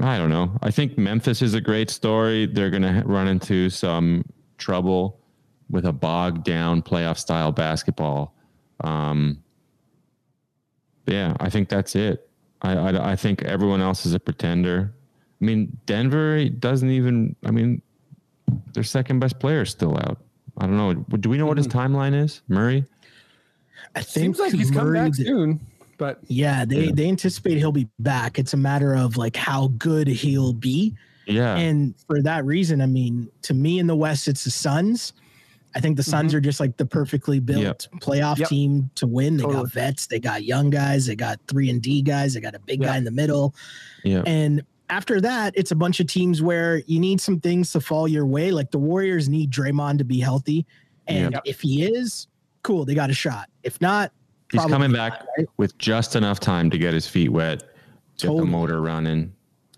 [0.00, 0.52] I don't know.
[0.62, 2.46] I think Memphis is a great story.
[2.46, 4.24] They're going to run into some
[4.58, 5.20] trouble
[5.70, 8.34] with a bogged down playoff style basketball.
[8.80, 9.42] Um,
[11.06, 12.28] yeah, I think that's it.
[12.62, 14.92] I, I, I think everyone else is a pretender.
[15.40, 17.36] I mean, Denver doesn't even.
[17.44, 17.82] I mean,
[18.72, 20.18] their second best player is still out.
[20.58, 20.94] I don't know.
[20.94, 22.84] Do we know what his timeline is, Murray?
[23.94, 25.60] I think Seems like he's come Murray back soon.
[25.98, 26.92] But Yeah, they Yeah.
[26.94, 28.38] they anticipate he'll be back.
[28.38, 30.94] It's a matter of like how good he'll be.
[31.26, 35.12] Yeah, And for that reason, I mean, to me in the West, it's the Suns.
[35.74, 36.10] I think the mm-hmm.
[36.10, 38.48] Suns are just like the perfectly built playoff Yep.
[38.48, 39.36] team to win.
[39.36, 39.64] They Totally.
[39.64, 42.60] got vets, they got young guys, they got three and D guys, they got a
[42.60, 42.88] big Yeah.
[42.92, 43.54] guy in the middle.
[44.04, 47.80] yeah, And after that, it's a bunch of teams where you need some things to
[47.80, 48.52] fall your way.
[48.52, 50.64] Like the Warriors need Draymond to be healthy.
[51.08, 51.42] And Yep.
[51.44, 52.28] if he is,
[52.62, 53.48] cool, they got a shot.
[53.64, 54.12] If not,
[54.52, 55.46] he's probably coming not, back right?
[55.56, 57.60] with just enough time to get his feet wet,
[58.18, 58.40] get Totally.
[58.40, 59.32] the motor running.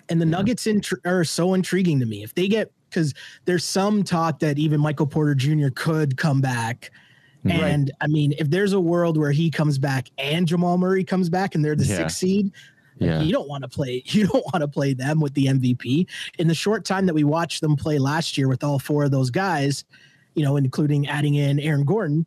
[0.09, 2.23] And the Nuggets intri- are so intriguing to me.
[2.23, 3.13] If they get, because
[3.45, 5.69] there's some talk that even Michael Porter Jr.
[5.75, 6.91] could come back.
[7.43, 7.51] Hmm.
[7.51, 7.61] Right.
[7.65, 11.29] And I mean, if there's a world where he comes back and Jamal Murray comes
[11.29, 11.97] back and they're the Yeah.
[11.99, 12.53] sixth seed,
[13.01, 14.03] like, Yeah, you don't want to play.
[14.07, 16.07] You don't want to play them with the MVP.
[16.39, 19.11] In the short time that we watched them play last year with all four of
[19.11, 19.85] those guys,
[20.35, 22.27] you know, including adding in Aaron Gordon,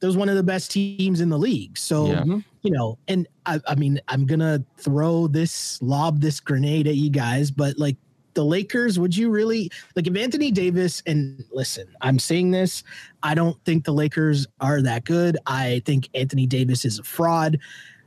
[0.00, 1.76] that was one of the best teams in the league.
[1.78, 2.22] So Yeah.
[2.22, 2.44] Mhm.
[2.62, 7.10] you know, and I, I mean, I'm gonna throw this, lob this grenade at you
[7.10, 7.96] guys, but like
[8.34, 12.82] the Lakers, would you really like if Anthony Davis and listen, I'm saying this,
[13.22, 15.38] I don't think the Lakers are that good.
[15.46, 17.58] I think Anthony Davis is a fraud,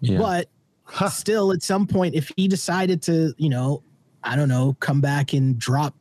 [0.01, 0.17] yeah.
[0.19, 0.49] but
[1.11, 3.81] still at some point, if he decided to, you know,
[4.23, 5.95] I don't know, come back and drop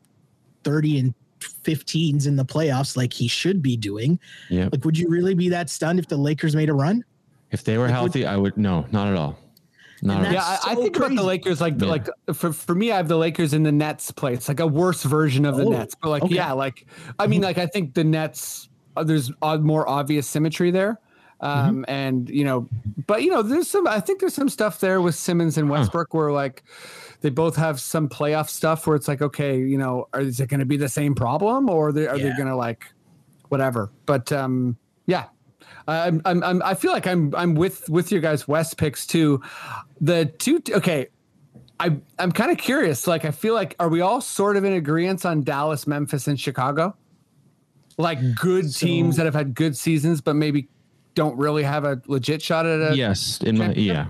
[0.65, 4.19] 30 and 15s in the playoffs like he should be doing,
[4.51, 4.69] yeah.
[4.73, 7.05] like would you really be that stunned if the Lakers made a run?
[7.51, 9.39] If they were Like, would- healthy, I would no, not at all.
[10.03, 10.33] Not at all.
[10.33, 11.23] yeah, I, I so think about the.
[11.23, 11.89] Lakers like Yeah.
[11.89, 15.03] like for for me, I have the Lakers in the Nets place, like a worse
[15.03, 15.95] version of the Oh, Nets.
[16.01, 16.35] But like, okay.
[16.37, 16.87] yeah, like
[17.19, 21.01] I mean, like I think the Nets uh, there's odd, more obvious symmetry there.
[21.41, 22.69] Um, and you know,
[23.07, 23.87] but you know, there's some.
[23.89, 26.63] I think there's some stuff there with Simmons and Westbrook where like
[27.21, 30.49] they both have some playoff stuff where it's like, okay, you know, are, is it
[30.49, 32.87] going to be the same problem or are they, are they going to like
[33.49, 33.91] whatever?
[34.07, 35.27] But um, yeah,
[35.89, 39.43] I'm, I'm, I'm, I feel like I'm, I'm with, with your guys' West picks too.
[40.01, 41.09] The two, okay.
[41.81, 43.07] I, I'm kind of curious.
[43.07, 46.39] Like, I feel like, are we all sort of in agreement on Dallas, Memphis, and
[46.39, 46.97] Chicago?
[47.99, 50.69] Like good So- teams that have had good seasons, but maybe
[51.15, 52.97] don't really have a legit shot at a.
[52.97, 54.07] yes, in my yeah,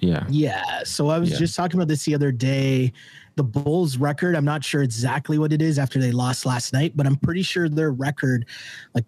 [0.00, 0.24] yeah.
[0.28, 0.82] Yeah.
[0.84, 1.38] So I was Yeah.
[1.38, 2.92] just talking about this the other day.
[3.36, 6.92] The Bulls record, I'm not sure exactly what it is after they lost last night,
[6.96, 8.46] but I'm pretty sure their record,
[8.94, 9.04] like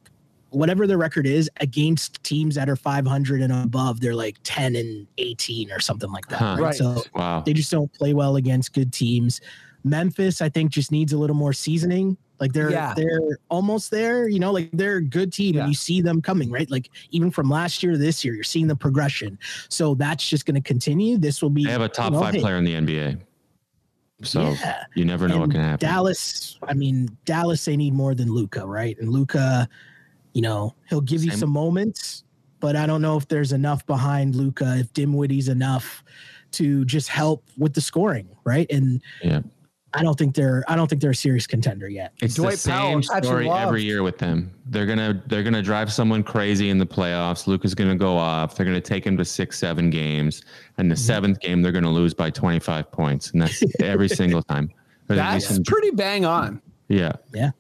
[0.51, 5.07] whatever their record is against teams that are 500 and above, they're like 10 and
[5.18, 6.38] 18 or something like that.
[6.38, 6.57] Huh.
[6.59, 6.61] Right?
[6.61, 6.74] Right.
[6.76, 7.43] So Wow.
[7.45, 9.41] they just don't play well against good teams.
[9.84, 12.16] Memphis, I think, just needs a little more seasoning.
[12.41, 12.95] Like they're Yeah.
[12.95, 15.61] they're almost there, you know, like they're a good team Yeah.
[15.62, 16.70] and you see them coming, right?
[16.70, 19.38] Like even from last year to this year, you're seeing the progression.
[19.68, 21.18] So that's just going to continue.
[21.18, 23.20] This will be I have a top you know, five hey, player in the NBA.
[24.22, 24.84] So Yeah.
[24.95, 25.86] you never know what can happen.
[25.86, 28.99] Dallas, I mean, Dallas, they need more than Luka, right?
[28.99, 29.68] And Luka,
[30.32, 32.24] you know, he'll give you some moments,
[32.61, 36.03] but I don't know if there's enough behind Luka, if Dinwiddie's enough
[36.53, 38.66] to just help with the scoring, right?
[38.70, 39.41] And Yeah.
[39.93, 42.12] I don't think they're I don't think they're a serious contender yet.
[42.22, 44.53] It's Dwight the same Patrick story every year with them.
[44.66, 47.47] They're gonna they're gonna drive someone crazy in the playoffs.
[47.47, 48.55] Luka's gonna go off.
[48.57, 50.43] They're gonna take him to six, seven games,
[50.78, 54.43] and the seventh game they're gonna lose by twenty five points, and that's every single
[54.45, 54.70] time.
[55.09, 56.62] There's That's some- pretty bang on.
[56.88, 57.12] yeah.
[57.34, 57.51] Yeah.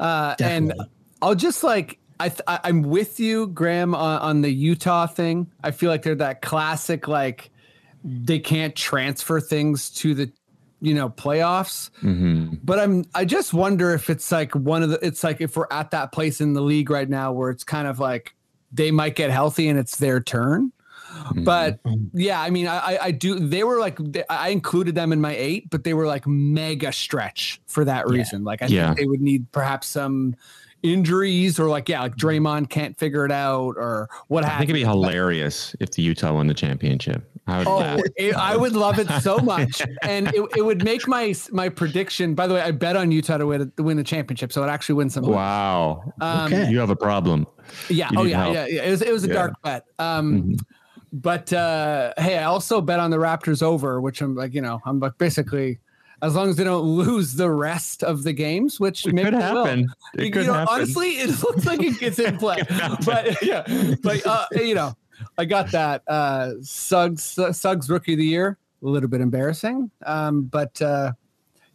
[0.00, 0.72] Uh, and
[1.20, 5.50] I'll just like I th- I- I'm with you, Graham, on, on the Utah thing.
[5.62, 7.50] I feel like they're that classic like
[8.02, 10.32] they can't transfer things to the
[10.80, 11.90] you know playoffs.
[12.00, 15.56] hmm But I'm I just wonder if it's like one of the it's like if
[15.56, 18.34] we're at that place in the league right now where it's kind of like
[18.72, 20.72] they might get healthy and it's their turn.
[21.34, 21.80] But
[22.12, 23.38] yeah, I mean, I, I- do.
[23.38, 23.98] They were like,
[24.28, 28.44] I included them in my eight, but they were like mega stretch for that reason.
[28.44, 28.88] Like, I Yeah.
[28.88, 30.34] think they would need perhaps some
[30.82, 34.74] injuries or like, yeah, like Draymond can't figure it out or what I think it'd
[34.74, 37.28] be hilarious if the Utah won the championship.
[37.48, 41.06] I would Oh, it, I would love it so much, and it, it would make
[41.06, 42.34] my my prediction.
[42.34, 44.68] By the way, I bet on Utah to win to win the championship, so it
[44.68, 45.24] actually win some.
[45.24, 46.12] Wow.
[46.20, 46.68] Um, Okay.
[46.70, 47.46] You have a problem.
[47.88, 48.08] Yeah.
[48.10, 48.66] You Oh yeah, yeah.
[48.66, 48.82] Yeah.
[48.82, 49.34] It was it was a Yeah.
[49.34, 49.84] dark bet.
[50.00, 50.58] Um, Mhm.
[51.12, 54.80] but uh, hey, I also bet on the Raptors over, which I'm like, you know,
[54.84, 55.78] I'm like basically,
[56.22, 59.40] as long as they don't lose the rest of the games, which It maybe could
[59.40, 59.88] happen.
[60.14, 60.74] It You could know, happen.
[60.74, 62.62] honestly, it looks like it gets in play,
[63.04, 64.94] but yeah, but uh, you know,
[65.38, 70.42] I got that uh, Suggs Suggs Rookie of the Year, a little bit embarrassing, um,
[70.44, 71.12] but uh,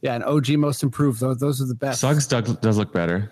[0.02, 1.20] yeah, an OG Most Improved.
[1.20, 2.02] Those those are the best.
[2.02, 3.32] Suggs does, does look better.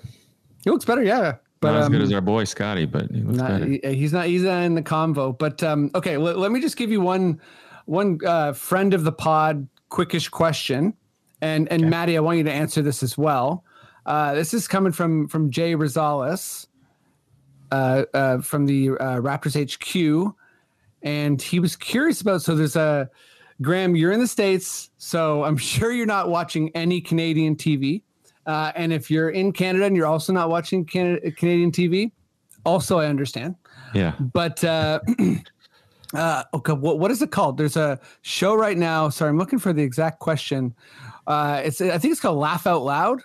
[0.63, 3.21] He looks better, yeah, but Not as um, good as our boy Scotty, but he
[3.21, 3.65] looks not, better.
[3.65, 6.75] he- he's not he's not in the convo but um okay let, let me just
[6.77, 7.39] give you one
[7.85, 10.93] one uh friend of the pod quickish question
[11.41, 13.63] and and maddie i want you to answer this as well
[14.05, 16.67] uh this is coming from from jay rosales
[17.71, 20.33] uh, uh from the uh, raptors hq
[21.03, 23.09] and he was curious about so there's a
[23.61, 28.01] graham you're in the states so i'm sure you're not watching any canadian tv
[28.45, 32.11] uh, and if you're in canada and you're also not watching Canada, canadian tv
[32.65, 33.55] also i understand
[33.93, 34.13] Yeah.
[34.19, 34.99] but uh,
[36.13, 37.57] uh, okay, what, what is it called?
[37.57, 39.09] There's a show right now.
[39.09, 40.73] Sorry, I'm looking for the exact question.
[41.29, 43.21] Uh, it's I think it's called Laugh Out Loud.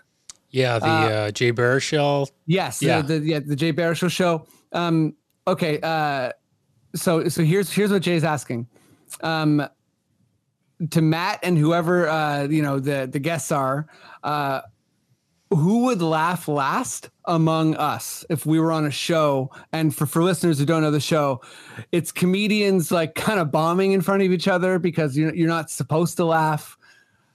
[0.50, 2.30] Yeah, the Uh, uh, Jay Baruchel.
[2.46, 3.00] Yes, Yeah.
[3.02, 4.46] the, the yeah the Jay Baruchel show.
[4.72, 5.14] Um,
[5.48, 6.30] okay, uh,
[6.94, 8.68] so so here's here's what Jay's asking.
[9.22, 9.66] Um,
[10.90, 13.86] to Matt and whoever uh, you know the the guests are,
[14.22, 14.61] uh,
[15.50, 19.50] who would laugh last among us if we were on a show?
[19.72, 21.40] And for for listeners who don't know the show,
[21.90, 25.70] it's comedians like kind of bombing in front of each other because you're you're not
[25.70, 26.76] supposed to laugh.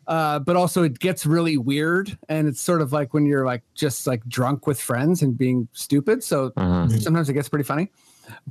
[0.09, 3.61] Uh, but also it gets really weird and it's sort of like when you're like
[3.75, 6.89] just like drunk with friends and being stupid so Uh-huh.
[6.99, 7.91] sometimes it gets pretty funny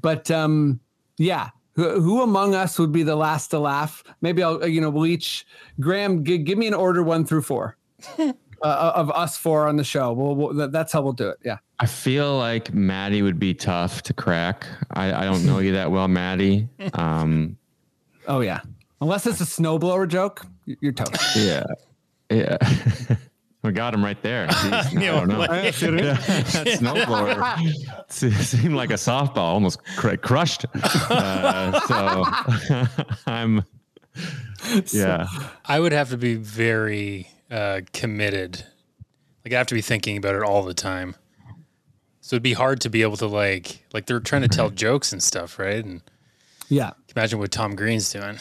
[0.01, 0.79] but um
[1.19, 4.89] yeah who, who among us would be the last to laugh maybe i'll you know
[4.89, 5.45] we'll each
[5.81, 7.77] graham g- give me an order one through four
[8.19, 11.59] uh, of us four on the show we'll, we'll, that's how we'll do it yeah
[11.81, 14.67] I feel like Maddie would be tough to crack.
[14.95, 16.69] I, I don't know you that well, Maddie.
[16.95, 17.57] Um,
[18.27, 18.61] oh yeah
[19.01, 20.51] unless it's a snowblower joke y-
[20.81, 21.65] you're toast yeah.
[22.31, 22.59] Yeah.
[23.63, 24.47] we got him right there.
[24.49, 25.39] Jeez, I don't know.
[25.39, 30.67] like- that snowblower seemed like a softball, almost cr- crushed.
[30.75, 33.65] Uh, so I'm,
[34.93, 35.27] yeah.
[35.65, 38.65] I would have to be very uh, committed.
[39.45, 41.15] Like I have to be thinking about it all the time.
[42.21, 45.13] So it'd be hard to be able to like like they're trying to tell jokes
[45.13, 45.83] and stuff, right?
[45.83, 46.03] And
[46.69, 48.39] yeah imagine what Tom Green's doing.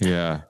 [0.00, 0.42] Yeah.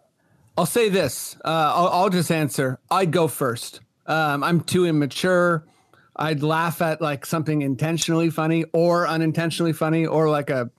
[0.59, 1.37] I'll say this.
[1.45, 2.79] Uh, I'll, I'll just answer.
[2.91, 3.81] I'd go first.
[4.07, 5.65] Um, I'm too immature.
[6.17, 10.71] I'd laugh at like something intentionally funny or unintentionally funny or like a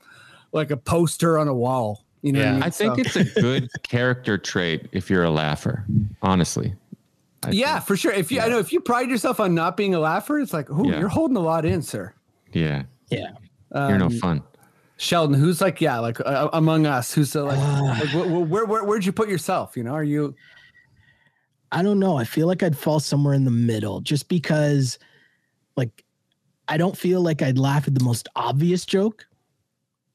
[0.51, 2.03] like a poster on a wall.
[2.23, 2.53] You know, what I, Yeah.
[2.53, 2.63] mean?
[2.63, 5.85] I think So- it's a good character trait if you're a laugher.
[6.21, 6.73] Honestly.
[7.43, 8.11] I yeah, think- for sure.
[8.11, 10.71] If you, I know if you pride yourself on not being a laugher, it's like,
[10.71, 10.99] oh, Yeah.
[10.99, 12.13] you're holding a lot in, sir.
[12.51, 12.83] yeah.
[13.11, 13.31] Yeah.
[13.75, 14.43] You're no Um, fun.
[14.97, 17.97] Sheldon, who's like, yeah, like uh, among us, who's uh, like, Ah.
[17.99, 19.77] like wh- where, where, where'd you put yourself?
[19.77, 20.35] You know, are you,
[21.71, 22.17] I don't know.
[22.17, 24.97] I feel like I'd fall somewhere in the middle just because,
[25.75, 26.03] like,
[26.67, 29.25] I don't feel like I'd laugh at the most obvious joke,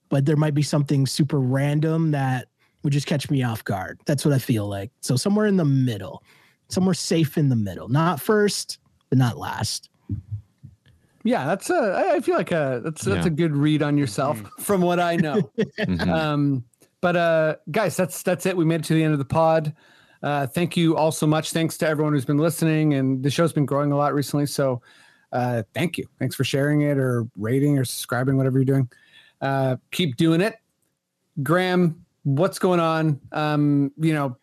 [0.09, 2.49] but there might be something super random that
[2.83, 4.01] would just catch me off guard.
[4.07, 4.91] That's what I feel like.
[5.01, 6.25] So, somewhere in the middle,
[6.69, 8.79] somewhere safe in the middle, not first,
[9.11, 9.91] but not last.
[11.25, 12.05] Yeah, that's a.
[12.13, 13.33] I feel like a, that's, that's Yeah.
[13.33, 15.51] a good read on yourself from what I know.
[15.81, 16.09] Mhm.
[16.09, 16.65] um,
[17.01, 18.57] but uh, guys, that's, that's it.
[18.57, 19.75] We made it to the end of the pod.
[20.23, 21.51] Uh, thank you all so much.
[21.53, 24.47] Thanks to everyone who's been listening and the show's been growing a lot recently.
[24.47, 24.81] So
[25.33, 26.07] uh, thank you.
[26.21, 28.89] Thanks for sharing it or rating or subscribing, whatever you're doing.
[29.41, 30.55] Uh, keep doing it.
[31.43, 33.21] Graham, what's going on?
[33.33, 34.37] Um, you know,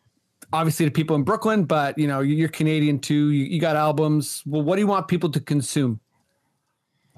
[0.51, 3.29] obviously to people in Brooklyn, but you know, you're Canadian too.
[3.29, 4.43] You, you got albums.
[4.45, 5.99] Well, what do you want people to consume?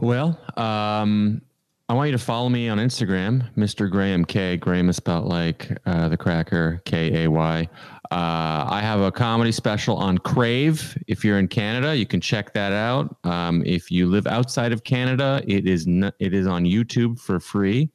[0.02, 1.44] Well, um,
[1.88, 3.88] I want you to follow me on Instagram, Mr.
[3.88, 4.58] Graham Kay.
[4.58, 7.70] Graham is spelled like uh, the cracker, K A Y.
[8.10, 10.98] Uh, I have a comedy special on Crave.
[11.08, 13.16] If you're in Canada, you can check that out.
[13.26, 17.40] Um, if you live outside of Canada, it is n- it is on YouTube for
[17.40, 17.92] free.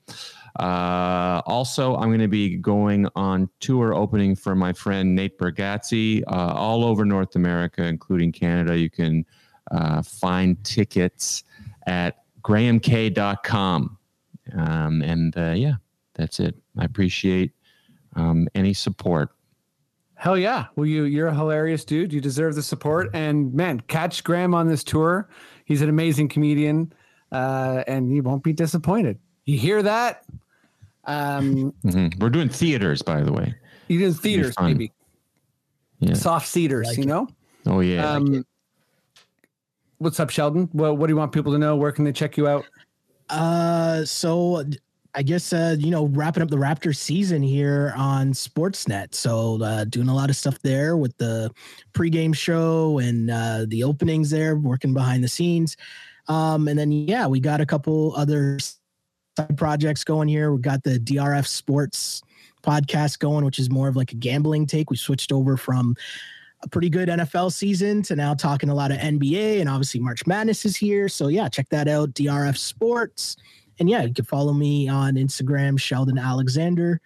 [0.61, 6.23] Uh, also, I'm going to be going on tour opening for my friend Nate Bargatze
[6.29, 8.79] uh, all over North America, including Canada.
[8.79, 9.27] You can
[9.73, 11.43] uh, find tickets
[11.87, 13.99] at grahamkay.com.
[14.57, 15.75] Um, and uh, yeah,
[16.15, 16.55] that's it.
[16.79, 17.53] I appreciate
[18.15, 19.31] um, any support.
[20.15, 20.67] Hell yeah.
[20.77, 22.13] Well, you you're a hilarious dude.
[22.13, 23.11] You deserve the support.
[23.13, 25.29] And man, catch Graham on this tour.
[25.67, 26.93] He's an amazing comedian,
[27.33, 29.19] uh, and you won't be disappointed.
[29.45, 30.25] You hear that?
[31.05, 32.19] Um, Mhm.
[32.21, 33.55] We're doing theaters, by the way.
[33.89, 34.73] you do theaters, fun.
[34.73, 34.93] maybe
[36.01, 36.15] Yeah.
[36.15, 36.87] soft seaters.
[36.89, 37.07] Like you it.
[37.07, 37.29] know.
[37.67, 38.11] Oh yeah.
[38.11, 38.45] um,
[39.99, 40.69] what's up, Sheldon?
[40.73, 41.77] Well, what do you want people to know?
[41.77, 42.65] Where can they check you out?
[43.29, 44.65] Uh, so
[45.15, 49.15] I guess uh, you know, wrapping up the Raptors season here on Sportsnet.
[49.15, 51.51] So uh, doing a lot of stuff there with the
[51.95, 55.77] pregame show and uh, the openings there, working behind the scenes.
[56.29, 60.53] Um, and then yeah, we got a couple other side projects going here.
[60.53, 62.23] We got the DRF Sports
[62.63, 64.91] podcast going, which is more of like a gambling take.
[64.91, 65.97] We switched over from
[66.63, 70.27] a pretty good NFL season to now talking a lot of NBA and obviously March
[70.27, 71.09] Madness is here.
[71.09, 73.37] So yeah, check that out, DRF Sports.
[73.79, 77.01] And yeah, you can follow me on Instagram, Sheldon Alexander.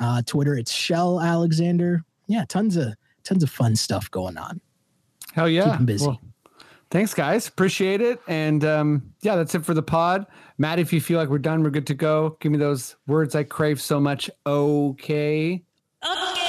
[0.00, 2.02] Uh, Twitter, it's Shell Alexander.
[2.26, 2.94] Yeah, tons of
[3.24, 4.60] tons of fun stuff going on.
[5.32, 5.64] Hell yeah.
[5.64, 6.06] Keep 'em busy.
[6.06, 6.20] Well,
[6.90, 7.48] thanks, guys.
[7.48, 8.20] Appreciate it.
[8.26, 10.26] And um, yeah, that's it for the pod.
[10.58, 12.36] Matt, if you feel like we're done, we're good to go.
[12.40, 14.30] Give me those words I crave so much.
[14.46, 15.62] Okay.
[16.04, 16.45] Okay.